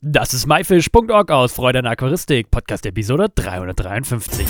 Das 0.00 0.32
ist 0.32 0.46
myfish.org 0.46 1.28
aus 1.32 1.52
Freude 1.54 1.80
an 1.80 1.86
Aquaristik, 1.86 2.52
Podcast 2.52 2.86
Episode 2.86 3.30
353. 3.34 4.46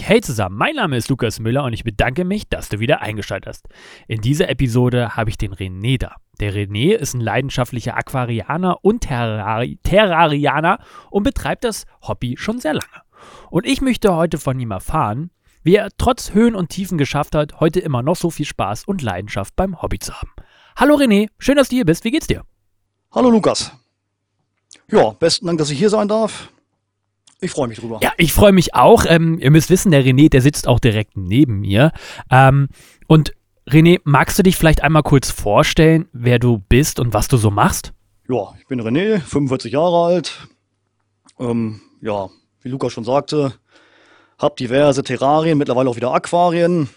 Hey 0.00 0.22
zusammen, 0.22 0.56
mein 0.56 0.76
Name 0.76 0.96
ist 0.96 1.10
Lukas 1.10 1.40
Müller 1.40 1.64
und 1.64 1.74
ich 1.74 1.84
bedanke 1.84 2.24
mich, 2.24 2.48
dass 2.48 2.70
du 2.70 2.80
wieder 2.80 3.02
eingeschaltet 3.02 3.46
hast. 3.46 3.68
In 4.08 4.22
dieser 4.22 4.48
Episode 4.48 5.16
habe 5.16 5.28
ich 5.28 5.36
den 5.36 5.52
René 5.52 5.98
da. 5.98 6.16
Der 6.40 6.54
René 6.54 6.94
ist 6.94 7.12
ein 7.12 7.20
leidenschaftlicher 7.20 7.94
Aquarianer 7.94 8.82
und 8.82 9.02
Terrari 9.02 9.78
Terrarianer 9.82 10.78
und 11.10 11.24
betreibt 11.24 11.64
das 11.64 11.84
Hobby 12.08 12.36
schon 12.38 12.58
sehr 12.58 12.72
lange. 12.72 13.02
Und 13.50 13.66
ich 13.66 13.82
möchte 13.82 14.16
heute 14.16 14.38
von 14.38 14.58
ihm 14.58 14.70
erfahren, 14.70 15.30
wie 15.62 15.76
er 15.76 15.90
trotz 15.98 16.32
Höhen 16.32 16.54
und 16.54 16.70
Tiefen 16.70 16.96
geschafft 16.96 17.34
hat, 17.34 17.60
heute 17.60 17.80
immer 17.80 18.02
noch 18.02 18.16
so 18.16 18.30
viel 18.30 18.46
Spaß 18.46 18.84
und 18.84 19.02
Leidenschaft 19.02 19.54
beim 19.56 19.82
Hobby 19.82 19.98
zu 19.98 20.14
haben. 20.14 20.30
Hallo 20.76 20.96
René, 20.96 21.28
schön, 21.38 21.56
dass 21.56 21.68
du 21.68 21.76
hier 21.76 21.84
bist. 21.84 22.04
Wie 22.04 22.10
geht's 22.10 22.26
dir? 22.26 22.42
Hallo 23.12 23.30
Lukas. 23.30 23.70
Ja, 24.90 25.10
besten 25.10 25.46
Dank, 25.46 25.58
dass 25.58 25.70
ich 25.70 25.78
hier 25.78 25.88
sein 25.88 26.08
darf. 26.08 26.48
Ich 27.40 27.52
freue 27.52 27.68
mich 27.68 27.78
drüber. 27.78 28.00
Ja, 28.02 28.12
ich 28.16 28.32
freue 28.32 28.50
mich 28.50 28.74
auch. 28.74 29.04
Ähm, 29.06 29.38
ihr 29.38 29.52
müsst 29.52 29.70
wissen, 29.70 29.92
der 29.92 30.04
René, 30.04 30.28
der 30.28 30.42
sitzt 30.42 30.66
auch 30.66 30.80
direkt 30.80 31.16
neben 31.16 31.60
mir. 31.60 31.92
Ähm, 32.28 32.68
und 33.06 33.34
René, 33.68 34.00
magst 34.02 34.36
du 34.38 34.42
dich 34.42 34.56
vielleicht 34.56 34.82
einmal 34.82 35.04
kurz 35.04 35.30
vorstellen, 35.30 36.08
wer 36.12 36.40
du 36.40 36.58
bist 36.58 36.98
und 36.98 37.14
was 37.14 37.28
du 37.28 37.36
so 37.36 37.52
machst? 37.52 37.92
Ja, 38.28 38.52
ich 38.58 38.66
bin 38.66 38.80
René, 38.80 39.20
45 39.20 39.72
Jahre 39.72 40.06
alt. 40.06 40.48
Ähm, 41.38 41.82
ja, 42.00 42.30
wie 42.62 42.68
Lukas 42.68 42.92
schon 42.92 43.04
sagte, 43.04 43.54
habe 44.38 44.56
diverse 44.56 45.04
Terrarien, 45.04 45.56
mittlerweile 45.56 45.88
auch 45.88 45.96
wieder 45.96 46.12
Aquarien. 46.12 46.88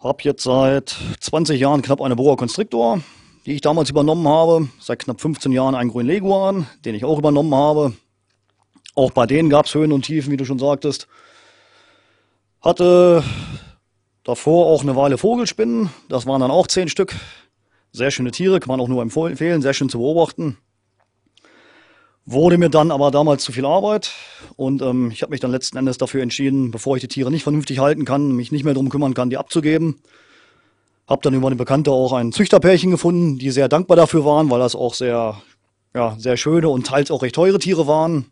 Habe 0.00 0.22
jetzt 0.22 0.44
seit 0.44 0.94
20 1.18 1.58
Jahren 1.58 1.82
knapp 1.82 2.00
eine 2.00 2.14
Boa 2.14 2.36
Constrictor, 2.36 3.00
die 3.46 3.54
ich 3.54 3.62
damals 3.62 3.90
übernommen 3.90 4.28
habe. 4.28 4.68
Seit 4.78 5.00
knapp 5.00 5.20
15 5.20 5.50
Jahren 5.50 5.74
einen 5.74 5.90
grünen 5.90 6.08
Leguan, 6.08 6.68
den 6.84 6.94
ich 6.94 7.04
auch 7.04 7.18
übernommen 7.18 7.52
habe. 7.52 7.94
Auch 8.94 9.10
bei 9.10 9.26
denen 9.26 9.50
gab 9.50 9.66
es 9.66 9.74
Höhen 9.74 9.90
und 9.90 10.02
Tiefen, 10.02 10.30
wie 10.30 10.36
du 10.36 10.44
schon 10.44 10.60
sagtest. 10.60 11.08
Hatte 12.60 13.24
davor 14.22 14.66
auch 14.66 14.82
eine 14.82 14.94
Weile 14.94 15.18
Vogelspinnen. 15.18 15.90
Das 16.08 16.26
waren 16.26 16.42
dann 16.42 16.52
auch 16.52 16.68
zehn 16.68 16.88
Stück. 16.88 17.16
Sehr 17.90 18.12
schöne 18.12 18.30
Tiere, 18.30 18.60
kann 18.60 18.68
man 18.68 18.80
auch 18.80 18.86
nur 18.86 19.02
empfehlen, 19.02 19.62
sehr 19.62 19.74
schön 19.74 19.88
zu 19.88 19.98
beobachten. 19.98 20.58
Wurde 22.30 22.58
mir 22.58 22.68
dann 22.68 22.90
aber 22.90 23.10
damals 23.10 23.42
zu 23.42 23.52
viel 23.52 23.64
Arbeit 23.64 24.12
und 24.56 24.82
ähm, 24.82 25.10
ich 25.10 25.22
habe 25.22 25.30
mich 25.30 25.40
dann 25.40 25.50
letzten 25.50 25.78
Endes 25.78 25.96
dafür 25.96 26.22
entschieden, 26.22 26.70
bevor 26.70 26.94
ich 26.94 27.00
die 27.00 27.08
Tiere 27.08 27.30
nicht 27.30 27.42
vernünftig 27.42 27.78
halten 27.78 28.04
kann, 28.04 28.32
mich 28.32 28.52
nicht 28.52 28.64
mehr 28.64 28.74
darum 28.74 28.90
kümmern 28.90 29.14
kann, 29.14 29.30
die 29.30 29.38
abzugeben. 29.38 30.02
Habe 31.06 31.22
dann 31.22 31.32
über 31.32 31.46
eine 31.46 31.56
Bekannte 31.56 31.90
auch 31.90 32.12
ein 32.12 32.32
Züchterpärchen 32.32 32.90
gefunden, 32.90 33.38
die 33.38 33.50
sehr 33.50 33.70
dankbar 33.70 33.96
dafür 33.96 34.26
waren, 34.26 34.50
weil 34.50 34.58
das 34.60 34.74
auch 34.74 34.92
sehr, 34.92 35.40
ja, 35.94 36.16
sehr 36.18 36.36
schöne 36.36 36.68
und 36.68 36.86
teils 36.86 37.10
auch 37.10 37.22
recht 37.22 37.34
teure 37.34 37.58
Tiere 37.58 37.86
waren. 37.86 38.26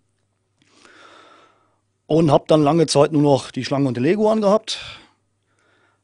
Und 2.05 2.31
habe 2.31 2.45
dann 2.49 2.63
lange 2.63 2.87
Zeit 2.89 3.13
nur 3.13 3.23
noch 3.23 3.51
die 3.51 3.65
Schlange 3.65 3.89
und 3.89 3.97
den 3.97 4.05
Leguan 4.05 4.43
gehabt. 4.43 4.79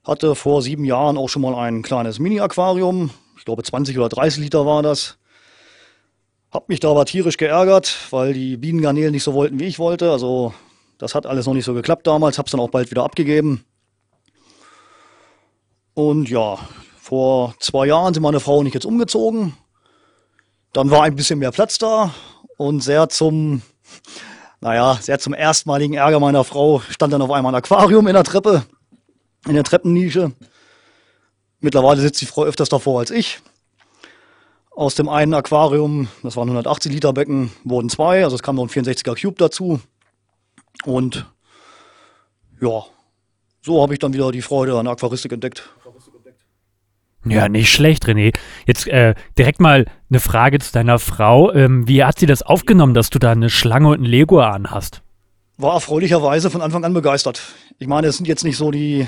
Hatte 0.03 0.35
vor 0.35 0.63
sieben 0.63 0.87
Jahren 0.87 1.19
auch 1.19 1.29
schon 1.29 1.43
mal 1.43 1.57
ein 1.57 1.83
kleines 1.83 2.19
Mini-Aquarium. 2.19 3.11
Ich 3.37 3.45
glaube 3.45 3.63
20 3.63 3.99
oder 3.99 4.09
30 4.09 4.45
Liter 4.45 4.65
war 4.65 4.83
das. 4.83 5.19
Hab 6.53 6.69
mich 6.69 6.81
da 6.81 6.91
aber 6.91 7.07
tierisch 7.07 7.39
geärgert, 7.39 7.97
weil 8.11 8.35
die 8.35 8.59
Bienengarnelen 8.59 9.13
nicht 9.13 9.23
so 9.23 9.33
wollten, 9.33 9.59
wie 9.59 9.65
ich 9.65 9.79
wollte. 9.79 10.11
Also 10.11 10.53
das 10.99 11.15
hat 11.15 11.25
alles 11.27 11.47
noch 11.47 11.55
nicht 11.55 11.65
so 11.65 11.73
geklappt 11.73 12.07
damals. 12.07 12.39
Hab's 12.39 12.51
dann 12.51 12.61
auch 12.61 12.69
bald 12.69 12.91
wieder 12.91 13.05
abgegeben. 13.05 13.65
Und 15.95 16.29
ja, 16.29 16.59
vor 17.01 17.55
zwei 17.59 17.87
Jahren 17.87 18.13
sind 18.13 18.23
meine 18.23 18.39
Frau 18.39 18.59
und 18.59 18.67
ich 18.67 18.75
jetzt 18.75 18.85
umgezogen. 18.85 19.55
Dann 20.75 20.91
war 20.91 21.05
ein 21.05 21.17
bisschen 21.17 21.39
mehr 21.39 21.53
Platz 21.53 21.79
da 21.79 22.15
und 22.59 22.83
sehr 22.83 23.09
zum 23.09 23.63
naja, 24.61 24.99
sehr 25.01 25.19
zum 25.19 25.33
erstmaligen 25.33 25.95
Ärger 25.95 26.21
meiner 26.21 26.45
Frau 26.45 26.81
stand 26.81 27.15
dann 27.15 27.23
auf 27.23 27.31
einmal 27.31 27.53
ein 27.53 27.59
Aquarium 27.59 28.07
in 28.09 28.15
der 28.15 28.25
Treppe, 28.25 28.65
in 29.47 29.55
der 29.55 29.65
Treppennische. 29.65 30.33
Mittlerweile 31.61 32.03
sitzt 32.03 32.21
die 32.21 32.27
Frau 32.27 32.45
öfters 32.45 32.69
davor 32.69 33.01
als 33.01 33.11
ich. 33.11 33.41
Aus 34.75 34.95
dem 34.95 35.09
einen 35.09 35.35
Aquarium, 35.35 36.09
das 36.23 36.37
waren 36.37 36.49
180 36.49 36.93
Liter 36.93 37.13
Becken, 37.13 37.53
wurden 37.63 37.91
zwei, 37.91 38.25
also 38.25 38.37
es 38.37 38.43
kam 38.43 38.57
noch 38.57 38.63
ein 38.63 38.69
64er 38.69 39.21
Cube 39.21 39.37
dazu. 39.37 39.81
Und 40.85 41.27
ja, 42.61 42.85
so 43.61 43.83
habe 43.83 43.93
ich 43.93 43.99
dann 43.99 44.15
wieder 44.15 44.33
die 44.33 44.43
Freude 44.43 44.79
an 44.79 44.87
Aquaristik 44.87 45.33
entdeckt. 45.33 45.69
Ja, 47.25 47.49
nicht 47.49 47.73
schlecht, 47.73 48.07
René. 48.07 48.35
Jetzt 48.67 48.89
äh, 48.89 49.15
direkt 49.39 49.61
mal 49.61 49.87
eine 50.11 50.19
Frage 50.19 50.59
zu 50.59 50.73
deiner 50.73 50.99
Frau. 50.99 51.53
Ähm, 51.53 51.87
wie 51.87 52.03
hat 52.03 52.19
sie 52.19 52.27
das 52.27 52.43
aufgenommen, 52.43 52.95
dass 52.95 53.11
du 53.11 53.19
da 53.19 53.31
eine 53.31 53.49
Schlange 53.49 53.89
und 53.89 54.01
ein 54.01 54.05
Lego 54.05 54.41
an 54.41 54.71
hast? 54.71 55.03
War 55.57 55.75
erfreulicherweise 55.75 56.51
von 56.51 56.63
Anfang 56.63 56.85
an 56.85 56.95
begeistert. 56.95 57.41
Ich 57.79 57.87
meine, 57.87 58.09
es 58.09 58.17
sind 58.17 58.27
jetzt 58.27 58.43
nicht 58.43 58.57
so 58.57 58.73
die, 58.73 59.07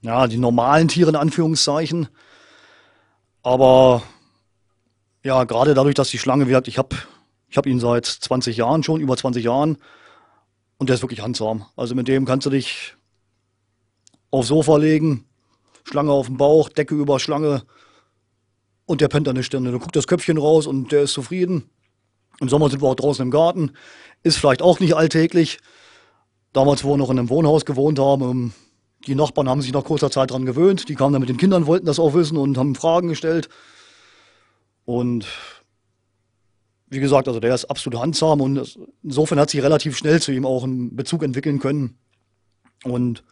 ja, 0.00 0.26
die 0.26 0.38
normalen 0.38 0.88
Tiere 0.88 1.10
in 1.10 1.16
Anführungszeichen. 1.16 2.08
Aber 3.42 4.02
ja, 5.24 5.44
gerade 5.44 5.74
dadurch, 5.74 5.94
dass 5.94 6.10
die 6.10 6.18
Schlange, 6.18 6.44
wie 6.44 6.50
gesagt, 6.50 6.68
ich 6.68 6.78
habe 6.78 6.96
ich 7.50 7.56
hab 7.56 7.66
ihn 7.66 7.80
seit 7.80 8.06
20 8.06 8.56
Jahren 8.56 8.82
schon, 8.82 9.00
über 9.00 9.16
20 9.16 9.44
Jahren. 9.44 9.78
Und 10.76 10.88
der 10.88 10.94
ist 10.94 11.02
wirklich 11.02 11.22
handsam. 11.22 11.66
Also 11.76 11.94
mit 11.94 12.06
dem 12.06 12.24
kannst 12.24 12.46
du 12.46 12.50
dich 12.50 12.94
aufs 14.30 14.48
Sofa 14.48 14.76
legen, 14.76 15.24
Schlange 15.84 16.12
auf 16.12 16.26
dem 16.26 16.36
Bauch, 16.36 16.68
Decke 16.68 16.94
über 16.94 17.18
Schlange 17.18 17.62
und 18.84 19.00
der 19.00 19.08
pennt 19.08 19.28
an 19.28 19.34
der 19.34 19.42
Stirne. 19.42 19.72
Da 19.72 19.78
guckt 19.78 19.96
das 19.96 20.06
Köpfchen 20.06 20.38
raus 20.38 20.66
und 20.66 20.92
der 20.92 21.02
ist 21.02 21.14
zufrieden. 21.14 21.70
Im 22.40 22.48
Sommer 22.48 22.70
sind 22.70 22.82
wir 22.82 22.88
auch 22.88 22.94
draußen 22.94 23.22
im 23.22 23.30
Garten. 23.30 23.72
Ist 24.22 24.38
vielleicht 24.38 24.62
auch 24.62 24.78
nicht 24.78 24.94
alltäglich. 24.94 25.58
Damals, 26.52 26.84
wo 26.84 26.90
wir 26.90 26.96
noch 26.96 27.10
in 27.10 27.18
einem 27.18 27.30
Wohnhaus 27.30 27.64
gewohnt 27.64 27.98
haben, 27.98 28.22
ähm, 28.22 28.52
die 29.06 29.14
Nachbarn 29.14 29.48
haben 29.48 29.62
sich 29.62 29.72
nach 29.72 29.84
kurzer 29.84 30.10
Zeit 30.10 30.30
daran 30.30 30.46
gewöhnt. 30.46 30.88
Die 30.88 30.94
kamen 30.94 31.12
dann 31.12 31.20
mit 31.20 31.28
den 31.28 31.36
Kindern, 31.36 31.66
wollten 31.66 31.86
das 31.86 31.98
auch 31.98 32.14
wissen 32.14 32.36
und 32.36 32.56
haben 32.56 32.74
Fragen 32.74 33.08
gestellt. 33.08 33.48
Und 34.88 35.26
wie 36.88 36.98
gesagt, 36.98 37.28
also 37.28 37.40
der 37.40 37.54
ist 37.54 37.66
absolut 37.66 38.00
handsam 38.00 38.40
und 38.40 38.78
insofern 39.02 39.38
hat 39.38 39.50
sich 39.50 39.62
relativ 39.62 39.98
schnell 39.98 40.18
zu 40.22 40.32
ihm 40.32 40.46
auch 40.46 40.64
einen 40.64 40.96
Bezug 40.96 41.22
entwickeln 41.22 41.58
können. 41.58 41.98
Und 42.84 43.22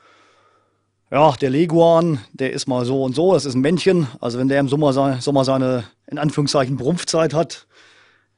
ja, 1.11 1.33
der 1.33 1.49
Leguan, 1.49 2.21
der 2.35 2.53
ist 2.53 2.69
mal 2.69 2.85
so 2.85 3.03
und 3.03 3.15
so, 3.15 3.33
das 3.33 3.47
ist 3.47 3.55
ein 3.55 3.63
Männchen. 3.63 4.07
Also 4.21 4.39
wenn 4.39 4.49
der 4.49 4.61
im 4.61 4.69
Sommer, 4.69 4.93
Sommer 5.23 5.45
seine, 5.47 5.85
in 6.07 6.19
Anführungszeichen, 6.19 6.77
Brumpfzeit 6.77 7.33
hat, 7.33 7.67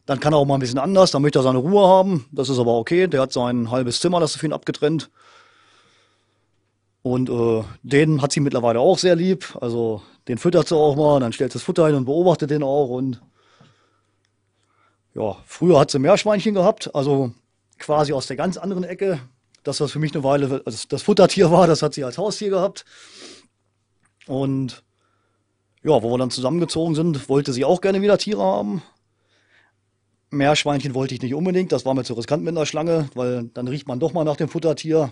dann 0.07 0.21
kann 0.21 0.33
er 0.33 0.37
auch 0.37 0.47
mal 0.47 0.55
ein 0.55 0.61
bisschen 0.61 0.79
anders, 0.79 1.11
dann 1.11 1.23
möchte 1.23 1.41
er 1.41 1.43
seine 1.43 1.59
Ruhe 1.59 1.89
haben. 1.89 2.27
Das 2.31 2.49
ist 2.49 2.61
aber 2.61 2.79
okay, 2.79 3.09
der 3.09 3.23
hat 3.23 3.33
sein 3.33 3.73
halbes 3.73 3.99
Zimmer, 3.99 4.21
das 4.21 4.37
ist 4.37 4.37
für 4.37 4.47
ihn 4.47 4.53
abgetrennt. 4.53 5.11
Und 7.03 7.31
äh, 7.31 7.65
den 7.83 8.23
hat 8.23 8.33
sie 8.33 8.41
mittlerweile 8.41 8.81
auch 8.81 8.99
sehr 8.99 9.17
lieb. 9.17 9.57
Also 9.61 10.03
den 10.27 10.39
füttert 10.39 10.69
sie 10.69 10.77
auch 10.77 10.97
mal, 10.97 11.21
dann 11.21 11.33
stellt 11.33 11.53
sie 11.53 11.59
das 11.59 11.65
Futter 11.65 11.87
hin 11.87 11.95
und 11.95 12.05
beobachtet 12.05 12.51
den 12.51 12.63
auch. 12.63 12.89
Und 12.89 13.21
ja, 15.15 15.37
früher 15.47 15.79
hat 15.79 15.91
sie 15.91 15.99
Meerschweinchen 15.99 16.55
gehabt, 16.55 16.95
also 16.95 17.33
quasi 17.79 18.13
aus 18.13 18.27
der 18.27 18.37
ganz 18.37 18.57
anderen 18.57 18.85
Ecke 18.85 19.21
das, 19.69 19.81
was 19.81 19.93
für 19.93 19.99
mich 19.99 20.15
eine 20.15 20.25
Weile 20.25 20.63
also 20.65 20.89
das 20.89 21.03
Futtertier 21.03 21.51
war, 21.51 21.67
das 21.67 21.83
hat 21.83 21.95
sie 21.95 22.05
als 22.05 22.19
Haustier 22.19 22.51
gehabt. 22.51 22.85
Und 24.27 24.83
ja, 25.83 26.03
wo 26.03 26.11
wir 26.11 26.19
dann 26.19 26.31
zusammengezogen 26.31 26.95
sind, 26.95 27.29
wollte 27.29 27.53
sie 27.53 27.65
auch 27.65 27.81
gerne 27.81 28.03
wieder 28.03 28.19
Tiere 28.19 28.43
haben. 28.43 28.83
Meerschweinchen 30.31 30.95
wollte 30.95 31.15
ich 31.15 31.23
nicht 31.23 31.35
unbedingt, 31.35 31.73
das 31.73 31.87
war 31.87 31.95
mir 31.95 32.05
zu 32.05 32.15
riskant 32.15 32.45
mit 32.45 32.57
einer 32.57 32.67
Schlange, 32.67 33.09
weil 33.15 33.45
dann 33.55 33.69
riecht 33.69 33.89
man 33.89 34.01
doch 34.01 34.13
mal 34.13 34.25
nach 34.25 34.37
dem 34.37 34.49
Futtertier. 34.49 35.11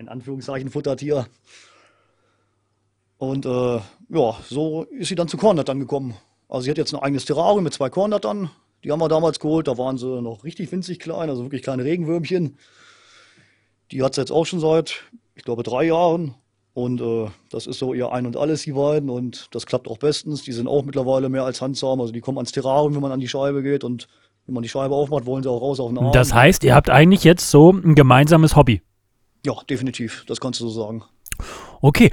In 0.00 0.08
Anführungszeichen 0.08 0.70
Futtertier. 0.70 1.26
Und 3.18 3.44
äh, 3.44 3.80
ja, 4.08 4.36
so 4.48 4.84
ist 4.84 5.08
sie 5.08 5.14
dann 5.14 5.28
zu 5.28 5.36
Kornnattern 5.36 5.78
gekommen. 5.78 6.14
Also 6.48 6.64
sie 6.64 6.70
hat 6.70 6.78
jetzt 6.78 6.94
ein 6.94 7.00
eigenes 7.02 7.26
Terrarium 7.26 7.62
mit 7.64 7.74
zwei 7.74 7.90
Kornnattern. 7.90 8.50
Die 8.82 8.90
haben 8.90 8.98
wir 8.98 9.10
damals 9.10 9.40
geholt, 9.40 9.68
da 9.68 9.76
waren 9.76 9.98
sie 9.98 10.22
noch 10.22 10.42
richtig 10.42 10.72
winzig 10.72 11.00
klein, 11.00 11.28
also 11.28 11.42
wirklich 11.44 11.60
kleine 11.60 11.84
Regenwürmchen. 11.84 12.56
Die 13.92 14.02
hat 14.02 14.12
es 14.12 14.16
jetzt 14.16 14.32
auch 14.32 14.46
schon 14.46 14.58
seit, 14.58 15.02
ich 15.34 15.44
glaube, 15.44 15.64
drei 15.64 15.84
Jahren. 15.84 16.34
Und 16.72 17.02
äh, 17.02 17.26
das 17.50 17.66
ist 17.66 17.78
so 17.78 17.92
ihr 17.92 18.10
Ein 18.10 18.24
und 18.24 18.38
Alles, 18.38 18.62
die 18.62 18.72
beiden. 18.72 19.10
Und 19.10 19.48
das 19.54 19.66
klappt 19.66 19.86
auch 19.86 19.98
bestens. 19.98 20.44
Die 20.44 20.52
sind 20.52 20.66
auch 20.66 20.82
mittlerweile 20.82 21.28
mehr 21.28 21.44
als 21.44 21.60
handsam. 21.60 22.00
Also 22.00 22.10
die 22.10 22.22
kommen 22.22 22.38
ans 22.38 22.52
Terrarium, 22.52 22.94
wenn 22.94 23.02
man 23.02 23.12
an 23.12 23.20
die 23.20 23.28
Scheibe 23.28 23.62
geht. 23.62 23.84
Und 23.84 24.08
wenn 24.46 24.54
man 24.54 24.62
die 24.62 24.70
Scheibe 24.70 24.94
aufmacht, 24.94 25.26
wollen 25.26 25.42
sie 25.42 25.50
auch 25.50 25.60
raus 25.60 25.78
auf 25.78 25.90
den 25.90 25.98
Arm. 25.98 26.12
Das 26.12 26.32
heißt, 26.32 26.64
ihr 26.64 26.74
habt 26.74 26.88
eigentlich 26.88 27.22
jetzt 27.22 27.50
so 27.50 27.70
ein 27.70 27.94
gemeinsames 27.94 28.56
Hobby. 28.56 28.80
Ja, 29.44 29.54
definitiv. 29.68 30.24
Das 30.26 30.40
kannst 30.40 30.60
du 30.60 30.68
so 30.68 30.82
sagen. 30.82 31.02
Okay. 31.80 32.10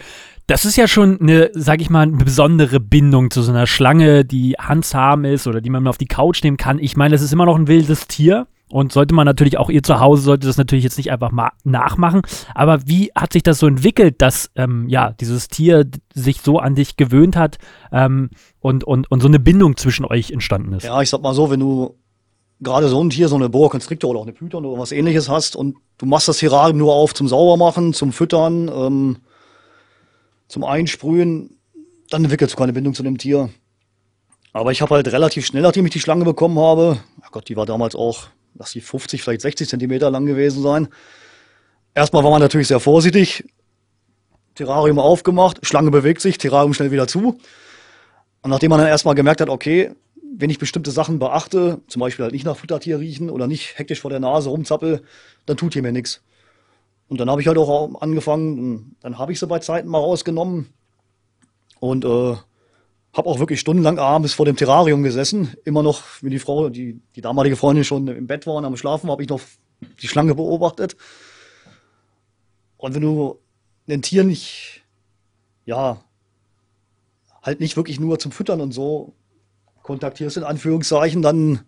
Das 0.50 0.64
ist 0.64 0.78
ja 0.78 0.88
schon 0.88 1.20
eine, 1.20 1.50
sag 1.54 1.82
ich 1.82 1.90
mal, 1.90 2.04
eine 2.04 2.24
besondere 2.24 2.80
Bindung 2.80 3.32
zu 3.32 3.42
so 3.42 3.52
einer 3.52 3.68
Schlange, 3.68 4.24
die 4.24 4.54
handsam 4.58 5.26
ist 5.26 5.46
oder 5.46 5.60
die 5.60 5.70
man 5.70 5.86
auf 5.88 5.98
die 5.98 6.06
Couch 6.06 6.42
nehmen 6.42 6.56
kann. 6.56 6.80
Ich 6.80 6.96
meine, 6.96 7.14
das 7.14 7.22
ist 7.22 7.34
immer 7.34 7.46
noch 7.46 7.58
ein 7.58 7.68
wildes 7.68 8.08
Tier. 8.08 8.48
und 8.70 8.92
sollte 8.92 9.16
man 9.16 9.26
natürlich 9.26 9.58
auch 9.58 9.70
ihr 9.70 9.84
zu 9.84 10.00
Hause 10.00 10.24
sollte 10.24 10.48
das 10.48 10.58
natürlich 10.58 10.84
jetzt 10.84 10.98
nicht 10.98 11.12
einfach 11.12 11.32
mal 11.32 11.52
nachmachen. 11.64 12.22
Aber 12.54 12.86
wie 12.86 13.12
hat 13.16 13.34
sich 13.34 13.44
das 13.44 13.60
so 13.60 13.68
entwickelt, 13.68 14.22
dass 14.22 14.52
ähm, 14.56 14.88
ja 14.90 15.14
dieses 15.14 15.48
Tier 15.48 15.86
sich 16.14 16.42
so 16.42 16.60
an 16.60 16.76
dich 16.76 16.98
gewöhnt 16.98 17.36
hat 17.36 17.58
ähm, 17.92 18.30
und, 18.60 18.84
und, 18.84 19.10
und 19.10 19.22
so 19.22 19.28
eine 19.28 19.40
Bindung 19.40 19.78
zwischen 19.78 20.06
euch 20.06 20.32
entstanden 20.32 20.74
ist? 20.74 20.84
Ja, 20.84 21.02
ich 21.02 21.10
sag 21.10 21.22
mal 21.22 21.34
so, 21.34 21.50
wenn 21.50 21.60
du 21.60 21.96
gerade 22.60 22.88
so 22.90 23.04
ein 23.04 23.10
Tier, 23.10 23.28
so 23.28 23.36
eine 23.36 23.50
Boa 23.50 23.70
Constrictor 23.70 24.10
oder 24.10 24.20
auch 24.20 24.24
eine 24.24 24.34
Python 24.34 24.66
oder 24.66 24.80
was 24.82 24.92
ähnliches 24.92 25.30
hast 25.30 25.56
und 25.56 25.78
du 25.98 26.06
machst 26.06 26.28
das 26.28 26.40
Terrarium 26.40 26.78
nur 26.78 26.94
auf 26.94 27.14
zum 27.14 27.28
Saubermachen, 27.28 27.94
zum 27.94 28.12
Füttern, 28.12 28.68
ähm, 28.68 29.18
zum 30.48 30.64
Einsprühen, 30.64 31.58
dann 32.10 32.24
entwickelst 32.24 32.54
du 32.54 32.58
keine 32.58 32.74
Bindung 32.74 32.94
zu 32.94 33.04
dem 33.04 33.18
Tier. 33.18 33.50
Aber 34.54 34.72
ich 34.72 34.82
habe 34.82 34.96
halt 34.96 35.08
relativ 35.12 35.46
schnell, 35.46 35.62
nachdem 35.62 35.86
ich 35.86 35.92
die 35.92 36.00
Schlange 36.00 36.26
bekommen 36.26 36.58
habe, 36.58 37.00
oh 37.20 37.28
Gott, 37.32 37.48
die 37.50 37.56
war 37.56 37.66
damals 37.66 37.96
auch, 37.96 38.28
lass 38.56 38.72
sie 38.72 38.82
50, 38.82 39.22
vielleicht 39.22 39.42
60 39.42 39.70
Zentimeter 39.70 40.10
lang 40.10 40.26
gewesen 40.26 40.64
sein. 40.64 40.88
Erstmal 41.94 42.24
war 42.24 42.32
man 42.32 42.42
natürlich 42.42 42.68
sehr 42.68 42.80
vorsichtig. 42.80 43.44
Terrarium 44.56 44.98
aufgemacht, 44.98 45.60
Schlange 45.64 45.92
bewegt 45.92 46.22
sich, 46.22 46.40
Terrarium 46.40 46.74
schnell 46.74 46.92
wieder 46.92 47.08
zu. 47.08 47.38
Und 48.42 48.50
nachdem 48.50 48.70
man 48.70 48.80
dann 48.80 48.88
erstmal 48.88 49.14
gemerkt 49.14 49.42
hat, 49.42 49.50
okay, 49.50 49.92
wenn 50.36 50.50
ich 50.50 50.60
bestimmte 50.60 50.92
Sachen 50.92 51.20
beachte, 51.20 51.82
zum 51.88 52.00
Beispiel 52.00 52.24
halt 52.24 52.34
nicht 52.34 52.46
nach 52.46 52.58
Futtertier 52.58 53.00
riechen 53.00 53.30
oder 53.30 53.48
nicht 53.48 53.78
hektisch 53.78 54.02
vor 54.02 54.12
der 54.12 54.20
Nase 54.20 54.50
rumzappel, 54.50 55.02
dann 55.46 55.58
tut 55.58 55.74
hier 55.74 55.82
mir 55.82 55.92
nichts. 55.92 56.22
Und 57.08 57.20
dann 57.20 57.30
habe 57.30 57.42
ich 57.42 57.48
halt 57.48 57.58
auch 57.58 58.02
angefangen, 58.02 58.96
dann 59.02 59.18
habe 59.18 59.32
ich 59.32 59.40
sie 59.40 59.48
bei 59.48 59.60
Zeiten 59.60 59.88
mal 59.88 60.00
rausgenommen 60.00 60.74
und 61.80 62.04
äh, 62.04 62.36
habe 63.18 63.30
auch 63.30 63.40
wirklich 63.40 63.60
stundenlang 63.60 63.98
abends 63.98 64.34
vor 64.34 64.46
dem 64.46 64.58
Terrarium 64.58 65.04
gesessen. 65.04 65.56
Immer 65.64 65.84
noch, 65.84 66.04
wenn 66.22 66.32
die 66.32 66.40
Frau, 66.40 66.70
die, 66.70 67.00
die 67.16 67.22
damalige 67.22 67.56
Freundin 67.56 67.84
schon 67.84 68.08
im 68.08 68.28
Bett 68.28 68.46
war 68.46 68.56
und 68.56 68.66
am 68.66 68.78
Schlafen, 68.78 69.10
habe 69.10 69.24
ich 69.24 69.30
noch 69.30 69.42
die 70.02 70.08
Schlange 70.08 70.36
beobachtet. 70.36 70.98
Und 72.78 72.94
wenn 72.94 73.02
du 73.02 73.40
ein 73.88 74.02
Tier 74.02 74.24
nicht, 74.24 74.84
ja, 75.66 76.02
halt 77.42 77.60
nicht 77.60 77.78
wirklich 77.78 78.00
nur 78.00 78.20
zum 78.20 78.32
Füttern 78.32 78.62
und 78.62 78.72
so 78.72 79.14
kontaktierst, 79.88 80.38
in 80.38 80.44
Anführungszeichen, 80.44 81.22
dann, 81.22 81.62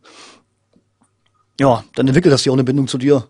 ja, 1.60 1.84
dann 1.96 2.08
entwickelt 2.08 2.32
das 2.32 2.44
Tier 2.44 2.52
auch 2.52 2.58
eine 2.58 2.64
Bindung 2.64 2.88
zu 2.88 2.98
dir. 2.98 3.28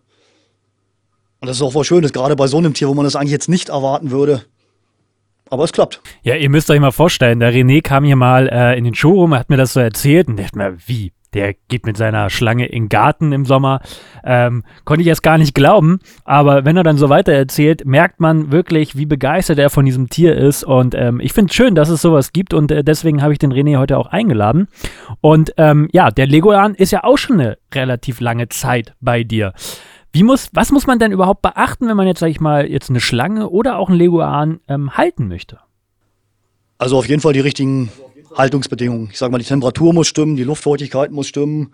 Und 1.39 1.47
das 1.47 1.55
ist 1.55 1.61
auch 1.61 1.71
voll 1.71 1.85
schön, 1.85 2.01
dass 2.01 2.11
gerade 2.11 2.35
bei 2.35 2.47
so 2.47 2.57
einem 2.57 2.73
Tier, 2.73 2.89
wo 2.89 2.93
man 2.93 3.05
das 3.05 3.15
eigentlich 3.15 3.31
jetzt 3.31 3.47
nicht 3.47 3.69
erwarten 3.69 4.11
würde, 4.11 4.43
aber 5.49 5.63
es 5.63 5.71
klappt. 5.71 6.01
Ja, 6.23 6.35
ihr 6.35 6.49
müsst 6.49 6.69
euch 6.69 6.79
mal 6.79 6.91
vorstellen, 6.91 7.39
der 7.39 7.53
René 7.53 7.81
kam 7.81 8.03
hier 8.03 8.17
mal 8.17 8.49
äh, 8.49 8.77
in 8.77 8.83
den 8.83 8.93
Showroom, 8.93 9.33
hat 9.35 9.49
mir 9.49 9.57
das 9.57 9.73
so 9.73 9.79
erzählt 9.79 10.27
und 10.27 10.37
dachte 10.37 10.57
mir, 10.57 10.77
wie? 10.85 11.13
Der 11.33 11.53
geht 11.67 11.85
mit 11.85 11.95
seiner 11.95 12.29
Schlange 12.29 12.65
in 12.65 12.83
den 12.83 12.89
Garten 12.89 13.31
im 13.31 13.45
Sommer. 13.45 13.81
Ähm, 14.23 14.63
konnte 14.83 15.01
ich 15.01 15.07
erst 15.07 15.21
gar 15.21 15.37
nicht 15.37 15.53
glauben. 15.53 15.99
Aber 16.25 16.65
wenn 16.65 16.75
er 16.75 16.83
dann 16.83 16.97
so 16.97 17.09
weiter 17.09 17.33
erzählt, 17.33 17.85
merkt 17.85 18.19
man 18.19 18.51
wirklich, 18.51 18.97
wie 18.97 19.05
begeistert 19.05 19.59
er 19.59 19.69
von 19.69 19.85
diesem 19.85 20.09
Tier 20.09 20.35
ist. 20.35 20.63
Und 20.63 20.95
ähm, 20.95 21.19
ich 21.19 21.33
finde 21.33 21.49
es 21.51 21.55
schön, 21.55 21.75
dass 21.75 21.89
es 21.89 22.01
sowas 22.01 22.33
gibt. 22.33 22.53
Und 22.53 22.71
äh, 22.71 22.83
deswegen 22.83 23.21
habe 23.21 23.33
ich 23.33 23.39
den 23.39 23.53
René 23.53 23.77
heute 23.77 23.97
auch 23.97 24.07
eingeladen. 24.07 24.67
Und 25.21 25.53
ähm, 25.57 25.87
ja, 25.91 26.09
der 26.09 26.25
Legoan 26.25 26.73
ist 26.73 26.91
ja 26.91 27.03
auch 27.03 27.17
schon 27.17 27.39
eine 27.39 27.57
relativ 27.73 28.19
lange 28.21 28.49
Zeit 28.49 28.95
bei 28.99 29.23
dir. 29.23 29.53
Wie 30.11 30.23
muss, 30.23 30.49
was 30.53 30.71
muss 30.71 30.87
man 30.87 30.97
denn 30.97 31.11
überhaupt 31.11 31.43
beachten, 31.43 31.87
wenn 31.87 31.97
man 31.97 32.07
jetzt, 32.07 32.19
sag 32.19 32.29
ich 32.29 32.39
mal, 32.39 32.67
jetzt 32.67 32.89
eine 32.89 32.99
Schlange 32.99 33.49
oder 33.49 33.77
auch 33.77 33.89
einen 33.89 33.99
Leguan 33.99 34.59
ähm, 34.67 34.97
halten 34.97 35.27
möchte? 35.27 35.59
Also 36.79 36.97
auf 36.97 37.07
jeden 37.07 37.21
Fall 37.21 37.33
die 37.33 37.41
richtigen 37.41 37.91
Haltungsbedingungen. 38.35 39.09
Ich 39.11 39.17
sage 39.17 39.31
mal, 39.31 39.37
die 39.37 39.45
Temperatur 39.45 39.93
muss 39.93 40.07
stimmen, 40.07 40.35
die 40.35 40.43
Luftfeuchtigkeit 40.43 41.11
muss 41.11 41.27
stimmen, 41.27 41.73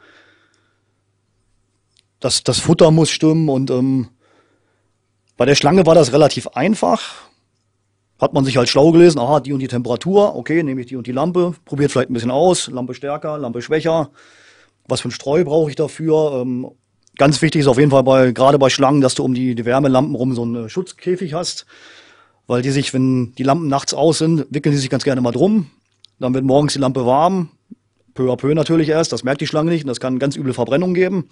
das, 2.19 2.43
das 2.43 2.59
Futter 2.59 2.91
muss 2.91 3.09
stimmen 3.09 3.49
und 3.49 3.69
ähm, 3.69 4.09
bei 5.37 5.45
der 5.45 5.55
Schlange 5.55 5.85
war 5.85 5.95
das 5.95 6.13
relativ 6.13 6.47
einfach. 6.49 7.13
Hat 8.19 8.33
man 8.33 8.45
sich 8.45 8.55
halt 8.55 8.69
schlau 8.69 8.91
gelesen, 8.91 9.19
aha, 9.19 9.41
die 9.41 9.51
und 9.51 9.59
die 9.59 9.67
Temperatur, 9.67 10.35
okay, 10.35 10.63
nehme 10.63 10.81
ich 10.81 10.87
die 10.87 10.95
und 10.95 11.05
die 11.05 11.11
Lampe, 11.11 11.53
probiert 11.65 11.91
vielleicht 11.91 12.09
ein 12.09 12.13
bisschen 12.13 12.31
aus, 12.31 12.67
Lampe 12.67 12.93
stärker, 12.93 13.37
Lampe 13.37 13.61
schwächer, 13.61 14.09
was 14.87 15.01
für 15.01 15.09
ein 15.09 15.11
Streu 15.11 15.43
brauche 15.43 15.69
ich 15.69 15.75
dafür, 15.75 16.41
ähm, 16.41 16.71
Ganz 17.17 17.41
wichtig 17.41 17.61
ist 17.61 17.67
auf 17.67 17.77
jeden 17.77 17.91
Fall 17.91 18.03
bei, 18.03 18.31
gerade 18.31 18.59
bei 18.59 18.69
Schlangen, 18.69 18.99
dass 18.99 19.15
du 19.15 19.23
um 19.23 19.33
die, 19.33 19.55
die 19.55 19.65
Wärmelampen 19.65 20.15
rum 20.15 20.35
so 20.35 20.41
einen 20.41 20.69
Schutzkäfig 20.69 21.33
hast, 21.33 21.65
weil 22.45 22.61
die 22.61 22.71
sich, 22.71 22.93
wenn 22.93 23.33
die 23.35 23.43
Lampen 23.43 23.69
nachts 23.69 23.93
aus 23.93 24.17
sind, 24.17 24.45
wickeln 24.49 24.73
die 24.73 24.79
sich 24.79 24.89
ganz 24.89 25.05
gerne 25.05 25.21
mal 25.21 25.31
drum. 25.31 25.71
Dann 26.19 26.33
wird 26.33 26.45
morgens 26.45 26.73
die 26.73 26.79
Lampe 26.79 27.05
warm, 27.05 27.49
peu 28.13 28.31
à 28.31 28.37
peu 28.37 28.53
natürlich 28.53 28.89
erst, 28.89 29.11
das 29.11 29.23
merkt 29.23 29.41
die 29.41 29.47
Schlange 29.47 29.71
nicht 29.71 29.83
und 29.83 29.89
das 29.89 29.99
kann 29.99 30.19
ganz 30.19 30.35
üble 30.35 30.53
Verbrennung 30.53 30.93
geben. 30.93 31.29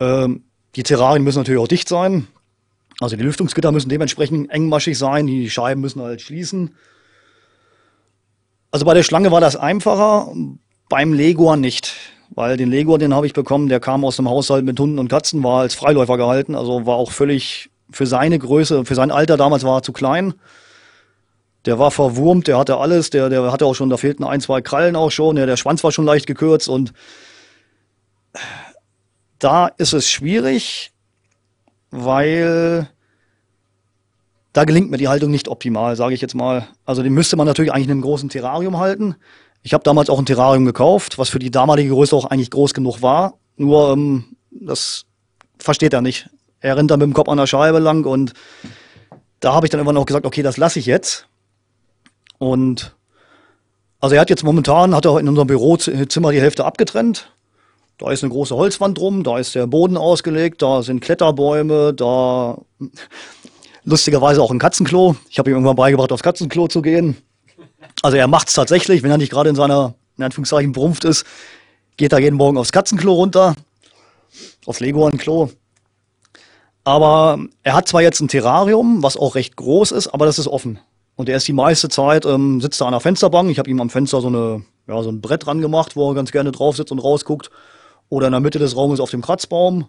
Ähm, 0.00 0.44
die 0.76 0.82
Terrarien 0.82 1.24
müssen 1.24 1.38
natürlich 1.38 1.60
auch 1.60 1.68
dicht 1.68 1.88
sein, 1.88 2.26
also 3.00 3.16
die 3.16 3.22
Lüftungsgitter 3.22 3.72
müssen 3.72 3.88
dementsprechend 3.88 4.50
engmaschig 4.50 4.98
sein, 4.98 5.26
die 5.26 5.50
Scheiben 5.50 5.80
müssen 5.80 6.02
halt 6.02 6.20
schließen. 6.20 6.74
Also 8.70 8.86
bei 8.86 8.94
der 8.94 9.02
Schlange 9.02 9.32
war 9.32 9.40
das 9.40 9.56
einfacher, 9.56 10.32
beim 10.88 11.12
Leguan 11.12 11.60
nicht. 11.60 11.94
Weil 12.34 12.56
den 12.56 12.70
Lego, 12.70 12.96
den 12.96 13.12
habe 13.12 13.26
ich 13.26 13.34
bekommen, 13.34 13.68
der 13.68 13.78
kam 13.78 14.04
aus 14.04 14.18
einem 14.18 14.30
Haushalt 14.30 14.64
mit 14.64 14.80
Hunden 14.80 14.98
und 14.98 15.08
Katzen, 15.08 15.42
war 15.42 15.60
als 15.60 15.74
Freiläufer 15.74 16.16
gehalten, 16.16 16.54
also 16.54 16.86
war 16.86 16.96
auch 16.96 17.10
völlig 17.10 17.70
für 17.90 18.06
seine 18.06 18.38
Größe, 18.38 18.86
für 18.86 18.94
sein 18.94 19.10
Alter 19.10 19.36
damals 19.36 19.64
war 19.64 19.78
er 19.78 19.82
zu 19.82 19.92
klein. 19.92 20.32
Der 21.64 21.78
war 21.78 21.90
verwurmt, 21.90 22.48
der 22.48 22.58
hatte 22.58 22.78
alles, 22.78 23.10
der, 23.10 23.28
der 23.28 23.52
hatte 23.52 23.66
auch 23.66 23.74
schon, 23.74 23.88
da 23.88 23.96
fehlten 23.96 24.24
ein, 24.24 24.40
zwei 24.40 24.60
Krallen 24.60 24.96
auch 24.96 25.10
schon, 25.10 25.36
der, 25.36 25.46
der 25.46 25.56
Schwanz 25.56 25.84
war 25.84 25.92
schon 25.92 26.04
leicht 26.04 26.26
gekürzt 26.26 26.68
und 26.68 26.92
da 29.38 29.68
ist 29.68 29.92
es 29.92 30.08
schwierig, 30.08 30.92
weil 31.90 32.88
da 34.52 34.64
gelingt 34.64 34.90
mir 34.90 34.98
die 34.98 35.08
Haltung 35.08 35.30
nicht 35.30 35.48
optimal, 35.48 35.96
sage 35.96 36.14
ich 36.14 36.20
jetzt 36.20 36.34
mal. 36.34 36.68
Also 36.84 37.02
den 37.02 37.12
müsste 37.12 37.36
man 37.36 37.46
natürlich 37.46 37.72
eigentlich 37.72 37.86
in 37.86 37.92
einem 37.92 38.02
großen 38.02 38.28
Terrarium 38.28 38.78
halten. 38.78 39.16
Ich 39.62 39.74
habe 39.74 39.84
damals 39.84 40.10
auch 40.10 40.18
ein 40.18 40.26
Terrarium 40.26 40.64
gekauft, 40.64 41.18
was 41.18 41.28
für 41.28 41.38
die 41.38 41.50
damalige 41.50 41.90
Größe 41.90 42.14
auch 42.14 42.26
eigentlich 42.26 42.50
groß 42.50 42.74
genug 42.74 43.02
war. 43.02 43.34
Nur 43.56 43.92
ähm, 43.92 44.36
das 44.50 45.06
versteht 45.58 45.92
er 45.92 46.02
nicht. 46.02 46.28
Er 46.60 46.76
rennt 46.76 46.90
dann 46.90 46.98
mit 46.98 47.06
dem 47.06 47.14
Kopf 47.14 47.28
an 47.28 47.38
der 47.38 47.46
Scheibe 47.46 47.78
lang 47.78 48.04
und 48.04 48.32
da 49.40 49.54
habe 49.54 49.66
ich 49.66 49.70
dann 49.70 49.80
immer 49.80 49.92
noch 49.92 50.06
gesagt, 50.06 50.26
okay, 50.26 50.42
das 50.42 50.56
lasse 50.56 50.78
ich 50.78 50.86
jetzt. 50.86 51.26
Und 52.42 52.96
also 54.00 54.16
er 54.16 54.20
hat 54.20 54.28
jetzt 54.28 54.42
momentan, 54.42 54.96
hat 54.96 55.06
er 55.06 55.20
in 55.20 55.28
unserem 55.28 55.46
Bürozimmer 55.46 56.32
die 56.32 56.40
Hälfte 56.40 56.64
abgetrennt. 56.64 57.30
Da 57.98 58.10
ist 58.10 58.24
eine 58.24 58.32
große 58.32 58.56
Holzwand 58.56 58.98
drum, 58.98 59.22
da 59.22 59.38
ist 59.38 59.54
der 59.54 59.68
Boden 59.68 59.96
ausgelegt, 59.96 60.60
da 60.60 60.82
sind 60.82 60.98
Kletterbäume, 60.98 61.94
da 61.94 62.58
lustigerweise 63.84 64.42
auch 64.42 64.50
ein 64.50 64.58
Katzenklo. 64.58 65.14
Ich 65.30 65.38
habe 65.38 65.50
ihm 65.50 65.54
irgendwann 65.54 65.76
beigebracht, 65.76 66.10
aufs 66.10 66.24
Katzenklo 66.24 66.66
zu 66.66 66.82
gehen. 66.82 67.16
Also 68.02 68.16
er 68.16 68.26
macht 68.26 68.48
es 68.48 68.54
tatsächlich, 68.54 69.04
wenn 69.04 69.12
er 69.12 69.18
nicht 69.18 69.30
gerade 69.30 69.48
in 69.48 69.54
seiner, 69.54 69.94
in 70.18 70.24
Anführungszeichen, 70.24 70.72
Brumpft 70.72 71.04
ist, 71.04 71.24
geht 71.96 72.12
er 72.12 72.18
jeden 72.18 72.34
Morgen 72.34 72.58
aufs 72.58 72.72
Katzenklo 72.72 73.12
runter, 73.12 73.54
aufs 74.66 74.80
Leguan-Klo. 74.80 75.50
Aber 76.82 77.38
er 77.62 77.74
hat 77.74 77.86
zwar 77.86 78.02
jetzt 78.02 78.18
ein 78.18 78.26
Terrarium, 78.26 79.00
was 79.04 79.16
auch 79.16 79.36
recht 79.36 79.54
groß 79.54 79.92
ist, 79.92 80.08
aber 80.08 80.26
das 80.26 80.40
ist 80.40 80.48
offen. 80.48 80.80
Und 81.16 81.28
er 81.28 81.36
ist 81.36 81.46
die 81.46 81.52
meiste 81.52 81.88
Zeit, 81.88 82.24
ähm, 82.24 82.60
sitzt 82.60 82.80
da 82.80 82.86
an 82.86 82.92
der 82.92 83.00
Fensterbank. 83.00 83.50
Ich 83.50 83.58
habe 83.58 83.70
ihm 83.70 83.80
am 83.80 83.90
Fenster 83.90 84.20
so, 84.20 84.28
eine, 84.28 84.64
ja, 84.88 85.02
so 85.02 85.10
ein 85.10 85.20
Brett 85.20 85.46
dran 85.46 85.60
gemacht, 85.60 85.96
wo 85.96 86.10
er 86.10 86.14
ganz 86.14 86.32
gerne 86.32 86.52
drauf 86.52 86.76
sitzt 86.76 86.92
und 86.92 86.98
rausguckt. 86.98 87.50
Oder 88.08 88.26
in 88.26 88.32
der 88.32 88.40
Mitte 88.40 88.58
des 88.58 88.76
Raumes 88.76 89.00
auf 89.00 89.10
dem 89.10 89.22
Kratzbaum. 89.22 89.86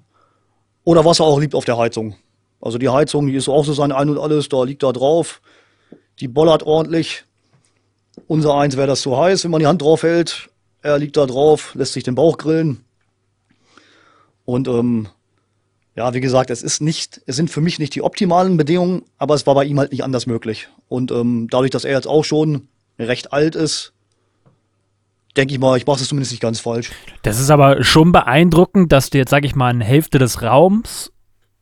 Oder 0.83 1.05
was 1.05 1.19
er 1.19 1.25
auch 1.25 1.39
liebt, 1.39 1.55
auf 1.55 1.65
der 1.65 1.77
Heizung. 1.77 2.15
Also 2.61 2.77
die 2.77 2.89
Heizung, 2.89 3.27
die 3.27 3.35
ist 3.35 3.49
auch 3.49 3.65
so 3.65 3.73
sein 3.73 3.91
Ein 3.91 4.09
und 4.09 4.17
Alles, 4.17 4.49
da 4.49 4.63
liegt 4.63 4.83
da 4.83 4.91
drauf. 4.91 5.41
Die 6.19 6.27
bollert 6.27 6.63
ordentlich. 6.63 7.23
Unser 8.27 8.55
eins 8.55 8.77
wäre 8.77 8.87
das 8.87 9.01
zu 9.01 9.17
heiß, 9.17 9.43
wenn 9.43 9.51
man 9.51 9.59
die 9.59 9.67
Hand 9.67 9.81
drauf 9.81 10.03
hält. 10.03 10.49
Er 10.81 10.97
liegt 10.97 11.17
da 11.17 11.25
drauf, 11.25 11.73
lässt 11.75 11.93
sich 11.93 12.03
den 12.03 12.15
Bauch 12.15 12.37
grillen. 12.37 12.83
Und 14.45 14.67
ähm, 14.67 15.07
ja, 15.95 16.13
wie 16.13 16.21
gesagt, 16.21 16.49
es 16.49 16.63
ist 16.63 16.81
nicht, 16.81 17.21
es 17.25 17.35
sind 17.35 17.49
für 17.49 17.61
mich 17.61 17.79
nicht 17.79 17.95
die 17.95 18.01
optimalen 18.01 18.57
Bedingungen, 18.57 19.03
aber 19.17 19.35
es 19.35 19.45
war 19.45 19.55
bei 19.55 19.65
ihm 19.65 19.79
halt 19.79 19.91
nicht 19.91 20.03
anders 20.03 20.25
möglich. 20.25 20.69
Und 20.93 21.11
ähm, 21.11 21.47
dadurch, 21.49 21.71
dass 21.71 21.85
er 21.85 21.93
jetzt 21.93 22.07
auch 22.07 22.23
schon 22.23 22.67
recht 22.99 23.33
alt 23.33 23.55
ist, 23.55 23.93
denke 25.35 25.55
ich 25.55 25.59
mal, 25.59 25.75
ich 25.75 25.87
mache 25.87 25.99
es 25.99 26.07
zumindest 26.07 26.33
nicht 26.33 26.41
ganz 26.41 26.59
falsch. 26.59 26.91
Das 27.23 27.39
ist 27.39 27.49
aber 27.49 27.83
schon 27.83 28.11
beeindruckend, 28.11 28.91
dass 28.91 29.09
du 29.09 29.17
jetzt, 29.17 29.31
sag 29.31 29.43
ich 29.43 29.55
mal, 29.55 29.69
eine 29.69 29.83
Hälfte 29.83 30.19
des 30.19 30.43
Raums 30.43 31.11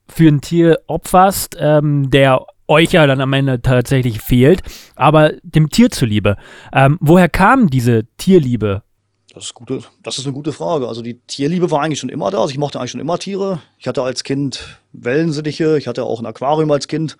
für 0.06 0.28
ein 0.28 0.42
Tier 0.42 0.80
opferst, 0.86 1.56
ähm, 1.58 2.10
der 2.10 2.44
euch 2.68 2.92
ja 2.92 3.06
dann 3.06 3.22
am 3.22 3.32
Ende 3.32 3.62
tatsächlich 3.62 4.20
fehlt, 4.20 4.60
aber 4.96 5.32
dem 5.42 5.70
Tier 5.70 5.90
zuliebe. 5.90 6.36
Ähm, 6.70 6.98
woher 7.00 7.30
kam 7.30 7.70
diese 7.70 8.04
Tierliebe? 8.18 8.82
Das 9.32 9.44
ist, 9.44 9.54
gute, 9.54 9.80
das 10.02 10.18
ist 10.18 10.26
eine 10.26 10.34
gute 10.34 10.52
Frage. 10.52 10.88
Also 10.88 11.00
die 11.00 11.20
Tierliebe 11.20 11.70
war 11.70 11.80
eigentlich 11.80 12.00
schon 12.00 12.10
immer 12.10 12.30
da. 12.30 12.42
Also 12.42 12.50
ich 12.50 12.58
mochte 12.58 12.78
eigentlich 12.78 12.90
schon 12.90 13.00
immer 13.00 13.18
Tiere. 13.18 13.62
Ich 13.78 13.88
hatte 13.88 14.02
als 14.02 14.24
Kind 14.24 14.78
Wellensittiche, 14.92 15.78
ich 15.78 15.88
hatte 15.88 16.04
auch 16.04 16.20
ein 16.20 16.26
Aquarium 16.26 16.70
als 16.70 16.86
Kind. 16.86 17.16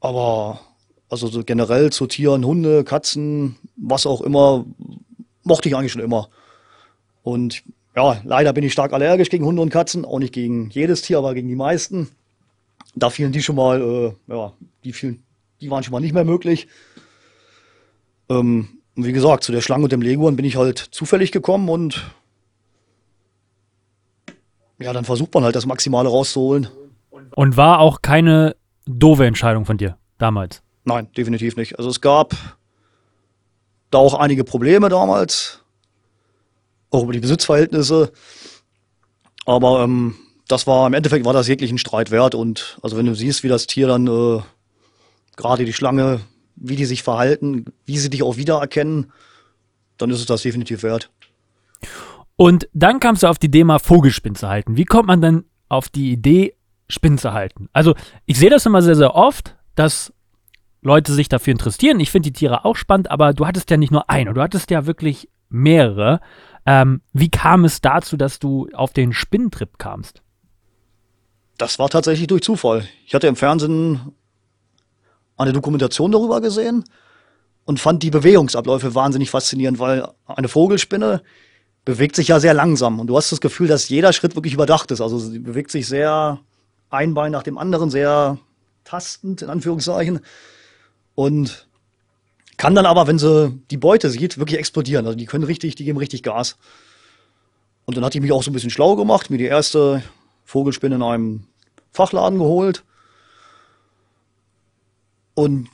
Aber 0.00 0.60
also 1.08 1.26
so 1.28 1.42
generell 1.42 1.90
zu 1.90 2.06
Tieren, 2.06 2.44
Hunde, 2.44 2.84
Katzen, 2.84 3.56
was 3.76 4.06
auch 4.06 4.20
immer, 4.20 4.64
mochte 5.42 5.68
ich 5.68 5.76
eigentlich 5.76 5.92
schon 5.92 6.02
immer. 6.02 6.28
Und 7.22 7.62
ja, 7.96 8.20
leider 8.24 8.52
bin 8.52 8.64
ich 8.64 8.72
stark 8.72 8.92
allergisch 8.92 9.30
gegen 9.30 9.44
Hunde 9.44 9.62
und 9.62 9.70
Katzen, 9.70 10.04
auch 10.04 10.18
nicht 10.18 10.34
gegen 10.34 10.70
jedes 10.70 11.02
Tier, 11.02 11.18
aber 11.18 11.34
gegen 11.34 11.48
die 11.48 11.56
meisten. 11.56 12.10
Da 12.94 13.10
fielen 13.10 13.32
die 13.32 13.42
schon 13.42 13.56
mal, 13.56 13.80
äh, 14.28 14.32
ja, 14.32 14.52
die 14.84 14.92
fielen, 14.92 15.22
die 15.60 15.70
waren 15.70 15.82
schon 15.82 15.92
mal 15.92 16.00
nicht 16.00 16.14
mehr 16.14 16.24
möglich. 16.24 16.68
Ähm, 18.28 18.68
und 18.96 19.04
wie 19.04 19.12
gesagt, 19.12 19.44
zu 19.44 19.52
der 19.52 19.60
Schlange 19.60 19.84
und 19.84 19.92
dem 19.92 20.02
Leguan 20.02 20.36
bin 20.36 20.44
ich 20.44 20.56
halt 20.56 20.78
zufällig 20.78 21.32
gekommen 21.32 21.68
und 21.68 22.10
ja, 24.80 24.92
dann 24.92 25.04
versucht 25.04 25.34
man 25.34 25.44
halt 25.44 25.56
das 25.56 25.66
Maximale 25.66 26.08
rauszuholen. 26.08 26.68
Und 27.34 27.56
war 27.56 27.80
auch 27.80 28.02
keine 28.02 28.54
doofe 28.88 29.26
Entscheidung 29.26 29.64
von 29.64 29.76
dir 29.76 29.98
damals? 30.18 30.62
Nein, 30.84 31.08
definitiv 31.16 31.56
nicht. 31.56 31.78
Also 31.78 31.90
es 31.90 32.00
gab 32.00 32.34
da 33.90 33.98
auch 33.98 34.14
einige 34.14 34.44
Probleme 34.44 34.88
damals, 34.88 35.62
auch 36.90 37.04
über 37.04 37.12
die 37.12 37.20
Besitzverhältnisse. 37.20 38.12
Aber 39.44 39.82
ähm, 39.82 40.16
das 40.48 40.66
war 40.66 40.86
im 40.86 40.94
Endeffekt 40.94 41.24
war 41.24 41.32
das 41.32 41.48
jeglichen 41.48 41.78
Streit 41.78 42.10
wert. 42.10 42.34
Und 42.34 42.78
also 42.82 42.96
wenn 42.96 43.06
du 43.06 43.14
siehst, 43.14 43.42
wie 43.44 43.48
das 43.48 43.66
Tier 43.66 43.86
dann 43.86 44.06
äh, 44.06 44.40
gerade 45.36 45.64
die 45.64 45.72
Schlange, 45.72 46.20
wie 46.56 46.76
die 46.76 46.86
sich 46.86 47.02
verhalten, 47.02 47.66
wie 47.84 47.98
sie 47.98 48.10
dich 48.10 48.22
auch 48.22 48.36
wiedererkennen, 48.36 49.12
dann 49.98 50.10
ist 50.10 50.20
es 50.20 50.26
das 50.26 50.42
definitiv 50.42 50.82
wert. 50.82 51.10
Und 52.36 52.68
dann 52.72 53.00
kamst 53.00 53.22
du 53.22 53.26
auf 53.26 53.38
die 53.38 53.46
Idee, 53.46 53.64
mal 53.64 53.78
Vogelspinnen 53.78 54.36
zu 54.36 54.48
halten. 54.48 54.76
Wie 54.76 54.84
kommt 54.84 55.06
man 55.06 55.20
denn 55.20 55.44
auf 55.68 55.88
die 55.88 56.12
Idee, 56.12 56.54
Spinnen 56.88 57.18
zu 57.18 57.32
halten? 57.32 57.68
Also, 57.72 57.94
ich 58.26 58.38
sehe 58.38 58.50
das 58.50 58.66
immer 58.66 58.82
sehr, 58.82 58.96
sehr 58.96 59.14
oft, 59.14 59.56
dass 59.74 60.12
Leute 60.80 61.12
sich 61.12 61.28
dafür 61.28 61.52
interessieren. 61.52 62.00
Ich 62.00 62.10
finde 62.10 62.30
die 62.30 62.38
Tiere 62.38 62.64
auch 62.64 62.76
spannend, 62.76 63.10
aber 63.10 63.32
du 63.32 63.46
hattest 63.46 63.70
ja 63.70 63.76
nicht 63.76 63.90
nur 63.90 64.08
einen, 64.08 64.34
du 64.34 64.42
hattest 64.42 64.70
ja 64.70 64.86
wirklich 64.86 65.28
mehrere. 65.48 66.20
Ähm, 66.66 67.00
wie 67.12 67.30
kam 67.30 67.64
es 67.64 67.80
dazu, 67.80 68.16
dass 68.16 68.38
du 68.38 68.68
auf 68.74 68.92
den 68.92 69.12
Spinnentrip 69.12 69.78
kamst? 69.78 70.22
Das 71.56 71.78
war 71.78 71.88
tatsächlich 71.88 72.28
durch 72.28 72.42
Zufall. 72.42 72.86
Ich 73.06 73.14
hatte 73.14 73.26
im 73.26 73.36
Fernsehen 73.36 74.12
eine 75.36 75.52
Dokumentation 75.52 76.12
darüber 76.12 76.40
gesehen 76.40 76.84
und 77.64 77.80
fand 77.80 78.02
die 78.02 78.10
Bewegungsabläufe 78.10 78.94
wahnsinnig 78.94 79.30
faszinierend, 79.30 79.78
weil 79.78 80.08
eine 80.26 80.48
Vogelspinne, 80.48 81.22
bewegt 81.88 82.16
sich 82.16 82.28
ja 82.28 82.38
sehr 82.38 82.52
langsam. 82.52 83.00
Und 83.00 83.06
du 83.06 83.16
hast 83.16 83.32
das 83.32 83.40
Gefühl, 83.40 83.66
dass 83.66 83.88
jeder 83.88 84.12
Schritt 84.12 84.34
wirklich 84.34 84.52
überdacht 84.52 84.90
ist. 84.90 85.00
Also 85.00 85.18
sie 85.18 85.38
bewegt 85.38 85.70
sich 85.70 85.86
sehr 85.86 86.38
ein 86.90 87.14
Bein 87.14 87.32
nach 87.32 87.42
dem 87.42 87.58
anderen, 87.58 87.90
sehr 87.90 88.38
tastend, 88.84 89.42
in 89.42 89.50
Anführungszeichen. 89.50 90.20
Und 91.14 91.68
kann 92.56 92.74
dann 92.74 92.86
aber, 92.86 93.06
wenn 93.06 93.18
sie 93.18 93.60
die 93.70 93.76
Beute 93.76 94.10
sieht, 94.10 94.38
wirklich 94.38 94.58
explodieren. 94.58 95.06
Also 95.06 95.16
die 95.16 95.26
können 95.26 95.44
richtig, 95.44 95.74
die 95.74 95.84
geben 95.84 95.98
richtig 95.98 96.22
Gas. 96.22 96.56
Und 97.84 97.96
dann 97.96 98.04
hatte 98.04 98.18
ich 98.18 98.22
mich 98.22 98.32
auch 98.32 98.42
so 98.42 98.50
ein 98.50 98.54
bisschen 98.54 98.70
schlau 98.70 98.96
gemacht, 98.96 99.30
mir 99.30 99.38
die 99.38 99.44
erste 99.44 100.02
Vogelspinne 100.44 100.96
in 100.96 101.02
einem 101.02 101.46
Fachladen 101.92 102.38
geholt. 102.38 102.84
Und 105.34 105.68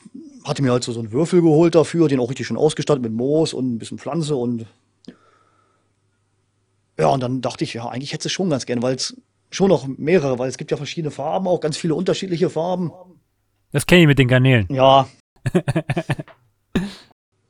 hatte 0.44 0.62
mir 0.62 0.72
halt 0.72 0.84
so, 0.84 0.96
einen 0.98 1.10
Würfel 1.10 1.40
geholt 1.40 1.74
dafür, 1.74 2.08
den 2.08 2.20
auch 2.20 2.28
richtig 2.28 2.46
schön 2.46 2.58
ausgestattet 2.58 3.02
mit 3.02 3.12
Moos 3.12 3.54
und 3.54 3.74
ein 3.74 3.78
bisschen 3.78 3.98
Pflanze 3.98 4.36
und 4.36 4.66
ja, 6.98 7.08
und 7.08 7.20
dann 7.20 7.40
dachte 7.40 7.64
ich, 7.64 7.74
ja, 7.74 7.88
eigentlich 7.88 8.12
hätte 8.12 8.28
es 8.28 8.32
schon 8.32 8.50
ganz 8.50 8.66
gerne, 8.66 8.82
weil 8.82 8.94
es 8.94 9.16
schon 9.54 9.68
noch 9.68 9.86
mehrere, 9.86 10.38
weil 10.38 10.48
es 10.48 10.58
gibt 10.58 10.70
ja 10.70 10.76
verschiedene 10.76 11.10
Farben, 11.10 11.46
auch 11.46 11.60
ganz 11.60 11.76
viele 11.76 11.94
unterschiedliche 11.94 12.50
Farben. 12.50 12.92
Das 13.72 13.86
kenne 13.86 14.02
ich 14.02 14.06
mit 14.06 14.18
den 14.18 14.28
Garnelen. 14.28 14.66
Ja. 14.70 15.08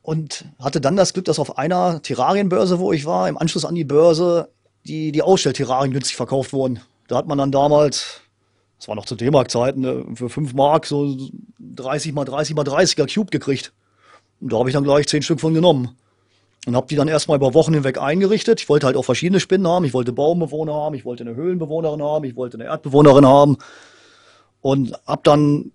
und 0.01 0.45
hatte 0.59 0.81
dann 0.81 0.95
das 0.95 1.13
Glück, 1.13 1.25
dass 1.25 1.39
auf 1.39 1.57
einer 1.57 2.01
Terrarienbörse, 2.01 2.79
wo 2.79 2.93
ich 2.93 3.05
war, 3.05 3.27
im 3.27 3.37
Anschluss 3.37 3.65
an 3.65 3.75
die 3.75 3.83
Börse, 3.83 4.49
die, 4.85 5.11
die 5.11 5.21
Ausstellterrarien 5.21 5.93
günstig 5.93 6.15
verkauft 6.15 6.53
wurden. 6.53 6.79
Da 7.07 7.17
hat 7.17 7.27
man 7.27 7.37
dann 7.37 7.51
damals, 7.51 8.21
das 8.77 8.87
war 8.87 8.95
noch 8.95 9.05
zu 9.05 9.15
D-Mark-Zeiten, 9.15 9.81
ne, 9.81 10.05
für 10.13 10.29
5 10.29 10.53
Mark 10.53 10.85
so 10.85 11.17
30 11.59 12.13
mal 12.13 12.25
30 12.25 12.55
mal 12.55 12.65
30er 12.65 13.11
Cube 13.11 13.31
gekriegt. 13.31 13.73
Und 14.41 14.53
da 14.53 14.59
habe 14.59 14.69
ich 14.69 14.73
dann 14.73 14.83
gleich 14.83 15.07
10 15.07 15.23
Stück 15.23 15.39
von 15.39 15.53
genommen. 15.53 15.95
Und 16.65 16.75
habe 16.75 16.87
die 16.87 16.95
dann 16.95 17.07
erstmal 17.07 17.37
über 17.37 17.53
Wochen 17.53 17.73
hinweg 17.73 17.99
eingerichtet. 17.99 18.61
Ich 18.61 18.69
wollte 18.69 18.87
halt 18.87 18.95
auch 18.95 19.05
verschiedene 19.05 19.39
Spinnen 19.39 19.67
haben. 19.67 19.85
Ich 19.85 19.93
wollte 19.93 20.11
Baumbewohner 20.11 20.73
haben, 20.73 20.95
ich 20.95 21.05
wollte 21.05 21.23
eine 21.23 21.35
Höhlenbewohnerin 21.35 22.01
haben, 22.01 22.25
ich 22.25 22.35
wollte 22.35 22.57
eine 22.57 22.65
Erdbewohnerin 22.65 23.25
haben. 23.25 23.57
Und 24.61 24.93
habe 25.05 25.21
dann 25.23 25.71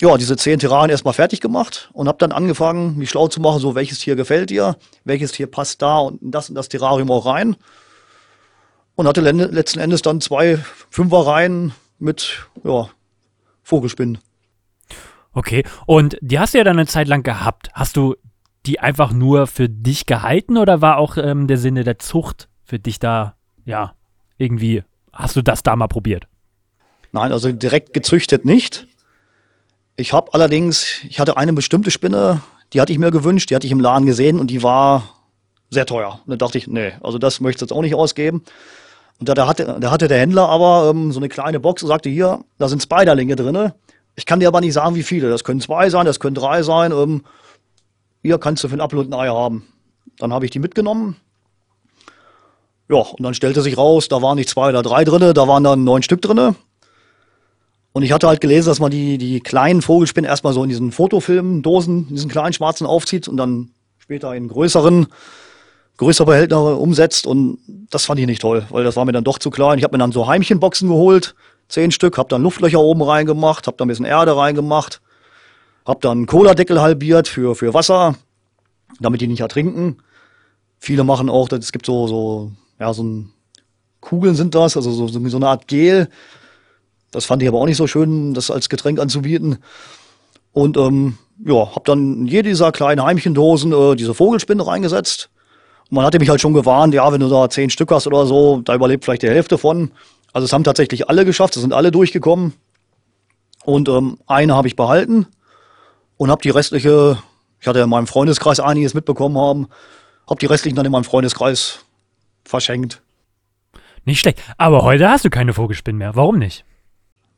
ja, 0.00 0.16
diese 0.16 0.36
zehn 0.36 0.58
Terrarien 0.58 0.90
erstmal 0.90 1.14
fertig 1.14 1.40
gemacht 1.40 1.90
und 1.92 2.08
habe 2.08 2.18
dann 2.18 2.32
angefangen, 2.32 2.96
mich 2.96 3.10
schlau 3.10 3.28
zu 3.28 3.40
machen, 3.40 3.60
so 3.60 3.74
welches 3.74 4.00
Tier 4.00 4.16
gefällt 4.16 4.50
dir, 4.50 4.76
welches 5.04 5.32
Tier 5.32 5.46
passt 5.46 5.82
da 5.82 5.98
und 5.98 6.18
das 6.22 6.48
und 6.48 6.54
das 6.54 6.68
Terrarium 6.68 7.10
auch 7.10 7.26
rein. 7.26 7.56
Und 8.96 9.08
hatte 9.08 9.20
letzten 9.22 9.80
Endes 9.80 10.02
dann 10.02 10.20
zwei 10.20 10.58
Fünferreihen 10.90 11.72
mit 11.98 12.46
ja, 12.62 12.88
Vogelspinnen. 13.62 14.18
Okay, 15.32 15.64
und 15.86 16.16
die 16.20 16.38
hast 16.38 16.54
du 16.54 16.58
ja 16.58 16.64
dann 16.64 16.78
eine 16.78 16.86
Zeit 16.86 17.08
lang 17.08 17.24
gehabt. 17.24 17.70
Hast 17.72 17.96
du 17.96 18.14
die 18.66 18.80
einfach 18.80 19.12
nur 19.12 19.46
für 19.46 19.68
dich 19.68 20.06
gehalten 20.06 20.56
oder 20.56 20.80
war 20.80 20.98
auch 20.98 21.16
ähm, 21.16 21.46
der 21.46 21.58
Sinne 21.58 21.84
der 21.84 21.98
Zucht 21.98 22.48
für 22.64 22.78
dich 22.78 22.98
da, 22.98 23.36
ja, 23.64 23.94
irgendwie, 24.38 24.82
hast 25.12 25.36
du 25.36 25.42
das 25.42 25.62
da 25.62 25.76
mal 25.76 25.86
probiert? 25.86 26.26
Nein, 27.12 27.30
also 27.30 27.52
direkt 27.52 27.92
gezüchtet 27.92 28.44
nicht. 28.44 28.86
Ich 29.96 30.12
habe 30.12 30.34
allerdings, 30.34 31.00
ich 31.08 31.20
hatte 31.20 31.36
eine 31.36 31.52
bestimmte 31.52 31.90
Spinne, 31.90 32.40
die 32.72 32.80
hatte 32.80 32.92
ich 32.92 32.98
mir 32.98 33.10
gewünscht, 33.10 33.50
die 33.50 33.54
hatte 33.54 33.66
ich 33.66 33.72
im 33.72 33.80
Laden 33.80 34.06
gesehen 34.06 34.40
und 34.40 34.48
die 34.48 34.62
war 34.62 35.04
sehr 35.70 35.86
teuer. 35.86 36.20
Und 36.24 36.30
dann 36.30 36.38
dachte 36.38 36.58
ich, 36.58 36.66
nee, 36.66 36.92
also 37.02 37.18
das 37.18 37.40
möchte 37.40 37.58
ich 37.58 37.70
jetzt 37.70 37.76
auch 37.76 37.82
nicht 37.82 37.94
ausgeben. 37.94 38.42
Und 39.20 39.28
da, 39.28 39.34
da, 39.34 39.46
hatte, 39.46 39.76
da 39.78 39.90
hatte 39.90 40.08
der 40.08 40.18
Händler 40.18 40.48
aber 40.48 40.90
ähm, 40.90 41.12
so 41.12 41.20
eine 41.20 41.28
kleine 41.28 41.60
Box 41.60 41.82
und 41.82 41.88
sagte, 41.88 42.08
hier, 42.08 42.40
da 42.58 42.68
sind 42.68 42.82
Spiderlinge 42.82 43.36
drin. 43.36 43.72
Ich 44.16 44.26
kann 44.26 44.40
dir 44.40 44.48
aber 44.48 44.60
nicht 44.60 44.72
sagen, 44.72 44.96
wie 44.96 45.02
viele. 45.02 45.28
Das 45.28 45.44
können 45.44 45.60
zwei 45.60 45.90
sein, 45.90 46.06
das 46.06 46.18
können 46.18 46.34
drei 46.34 46.62
sein. 46.62 46.90
Ähm, 46.90 47.22
hier 48.24 48.38
kannst 48.38 48.64
du 48.64 48.68
für 48.68 48.74
ein 48.74 48.80
Apfel 48.80 48.98
und 48.98 49.12
ein 49.12 49.20
Ei 49.20 49.28
haben. 49.28 49.64
Dann 50.18 50.32
habe 50.32 50.46
ich 50.46 50.50
die 50.50 50.58
mitgenommen. 50.58 51.16
Ja, 52.88 52.96
und 52.96 53.22
dann 53.22 53.34
stellte 53.34 53.60
sich 53.60 53.76
raus, 53.76 54.08
da 54.08 54.22
waren 54.22 54.36
nicht 54.36 54.48
zwei 54.48 54.70
oder 54.70 54.82
drei 54.82 55.04
drinne, 55.04 55.34
da 55.34 55.46
waren 55.46 55.62
dann 55.62 55.84
neun 55.84 56.02
Stück 56.02 56.22
drinne. 56.22 56.54
Und 57.92 58.02
ich 58.02 58.12
hatte 58.12 58.26
halt 58.26 58.40
gelesen, 58.40 58.68
dass 58.68 58.80
man 58.80 58.90
die, 58.90 59.18
die 59.18 59.40
kleinen 59.40 59.82
Vogelspinnen 59.82 60.28
erstmal 60.28 60.54
so 60.54 60.62
in 60.62 60.70
diesen 60.70 60.90
Fotofilmen, 60.90 61.62
Dosen, 61.62 62.08
diesen 62.08 62.30
kleinen 62.30 62.54
schwarzen 62.54 62.86
aufzieht 62.86 63.28
und 63.28 63.36
dann 63.36 63.70
später 63.98 64.34
in 64.34 64.48
größeren, 64.48 65.06
größere 65.98 66.26
Behälter 66.26 66.80
umsetzt. 66.80 67.26
Und 67.26 67.58
das 67.90 68.06
fand 68.06 68.20
ich 68.20 68.26
nicht 68.26 68.40
toll, 68.40 68.64
weil 68.70 68.84
das 68.84 68.96
war 68.96 69.04
mir 69.04 69.12
dann 69.12 69.24
doch 69.24 69.38
zu 69.38 69.50
klein. 69.50 69.76
Ich 69.76 69.84
habe 69.84 69.94
mir 69.94 70.02
dann 70.02 70.12
so 70.12 70.26
Heimchenboxen 70.26 70.88
geholt, 70.88 71.34
zehn 71.68 71.90
Stück, 71.90 72.16
habe 72.16 72.30
dann 72.30 72.42
Luftlöcher 72.42 72.80
oben 72.80 73.02
reingemacht, 73.02 73.66
habe 73.66 73.76
da 73.76 73.84
ein 73.84 73.88
bisschen 73.88 74.06
Erde 74.06 74.34
reingemacht, 74.34 75.02
hab 75.84 76.00
dann 76.00 76.26
Cola-Deckel 76.26 76.80
halbiert 76.80 77.28
für, 77.28 77.54
für 77.54 77.74
Wasser, 77.74 78.16
damit 79.00 79.20
die 79.20 79.26
nicht 79.26 79.40
ertrinken. 79.40 79.98
Viele 80.78 81.04
machen 81.04 81.28
auch, 81.28 81.50
es 81.50 81.72
gibt 81.72 81.86
so, 81.86 82.06
so, 82.06 82.52
ja, 82.78 82.92
so 82.92 83.02
ein, 83.02 83.30
Kugeln 84.00 84.34
sind 84.34 84.54
das, 84.54 84.76
also 84.76 84.90
so, 84.90 85.08
so 85.08 85.36
eine 85.36 85.48
Art 85.48 85.66
Gel. 85.66 86.08
Das 87.10 87.24
fand 87.24 87.42
ich 87.42 87.48
aber 87.48 87.58
auch 87.58 87.66
nicht 87.66 87.76
so 87.76 87.86
schön, 87.86 88.34
das 88.34 88.50
als 88.50 88.68
Getränk 88.68 88.98
anzubieten. 88.98 89.58
Und 90.52 90.76
ähm, 90.76 91.18
ja, 91.44 91.74
hab 91.74 91.84
dann 91.84 92.20
in 92.20 92.26
jede 92.26 92.48
dieser 92.48 92.72
kleinen 92.72 93.02
Heimchendosen 93.02 93.72
äh, 93.72 93.96
diese 93.96 94.14
Vogelspinne 94.14 94.66
reingesetzt. 94.66 95.30
Und 95.90 95.96
man 95.96 96.04
hatte 96.04 96.18
mich 96.18 96.28
halt 96.28 96.40
schon 96.40 96.54
gewarnt, 96.54 96.94
ja, 96.94 97.10
wenn 97.12 97.20
du 97.20 97.28
da 97.28 97.48
zehn 97.48 97.70
Stück 97.70 97.90
hast 97.90 98.06
oder 98.06 98.26
so, 98.26 98.60
da 98.64 98.74
überlebt 98.74 99.04
vielleicht 99.04 99.22
die 99.22 99.28
Hälfte 99.28 99.58
von. 99.58 99.90
Also 100.32 100.44
es 100.44 100.52
haben 100.52 100.64
tatsächlich 100.64 101.08
alle 101.08 101.24
geschafft, 101.24 101.56
es 101.56 101.62
sind 101.62 101.72
alle 101.72 101.90
durchgekommen. 101.90 102.52
Und 103.64 103.88
ähm, 103.88 104.18
eine 104.26 104.54
habe 104.54 104.68
ich 104.68 104.76
behalten 104.76 105.26
und 106.16 106.30
habe 106.30 106.42
die 106.42 106.50
restliche, 106.50 107.18
ich 107.60 107.66
hatte 107.66 107.80
in 107.80 107.88
meinem 107.88 108.06
Freundeskreis 108.06 108.60
einiges 108.60 108.94
mitbekommen 108.94 109.38
haben, 109.38 109.68
habe 110.28 110.40
die 110.40 110.46
restlichen 110.46 110.76
dann 110.76 110.86
in 110.86 110.92
meinem 110.92 111.04
Freundeskreis 111.04 111.84
verschenkt. 112.44 113.02
Nicht 114.04 114.20
schlecht. 114.20 114.42
Aber 114.58 114.82
heute 114.82 115.08
hast 115.08 115.24
du 115.24 115.30
keine 115.30 115.54
Vogelspinnen 115.54 115.98
mehr. 115.98 116.14
Warum 116.14 116.38
nicht? 116.38 116.64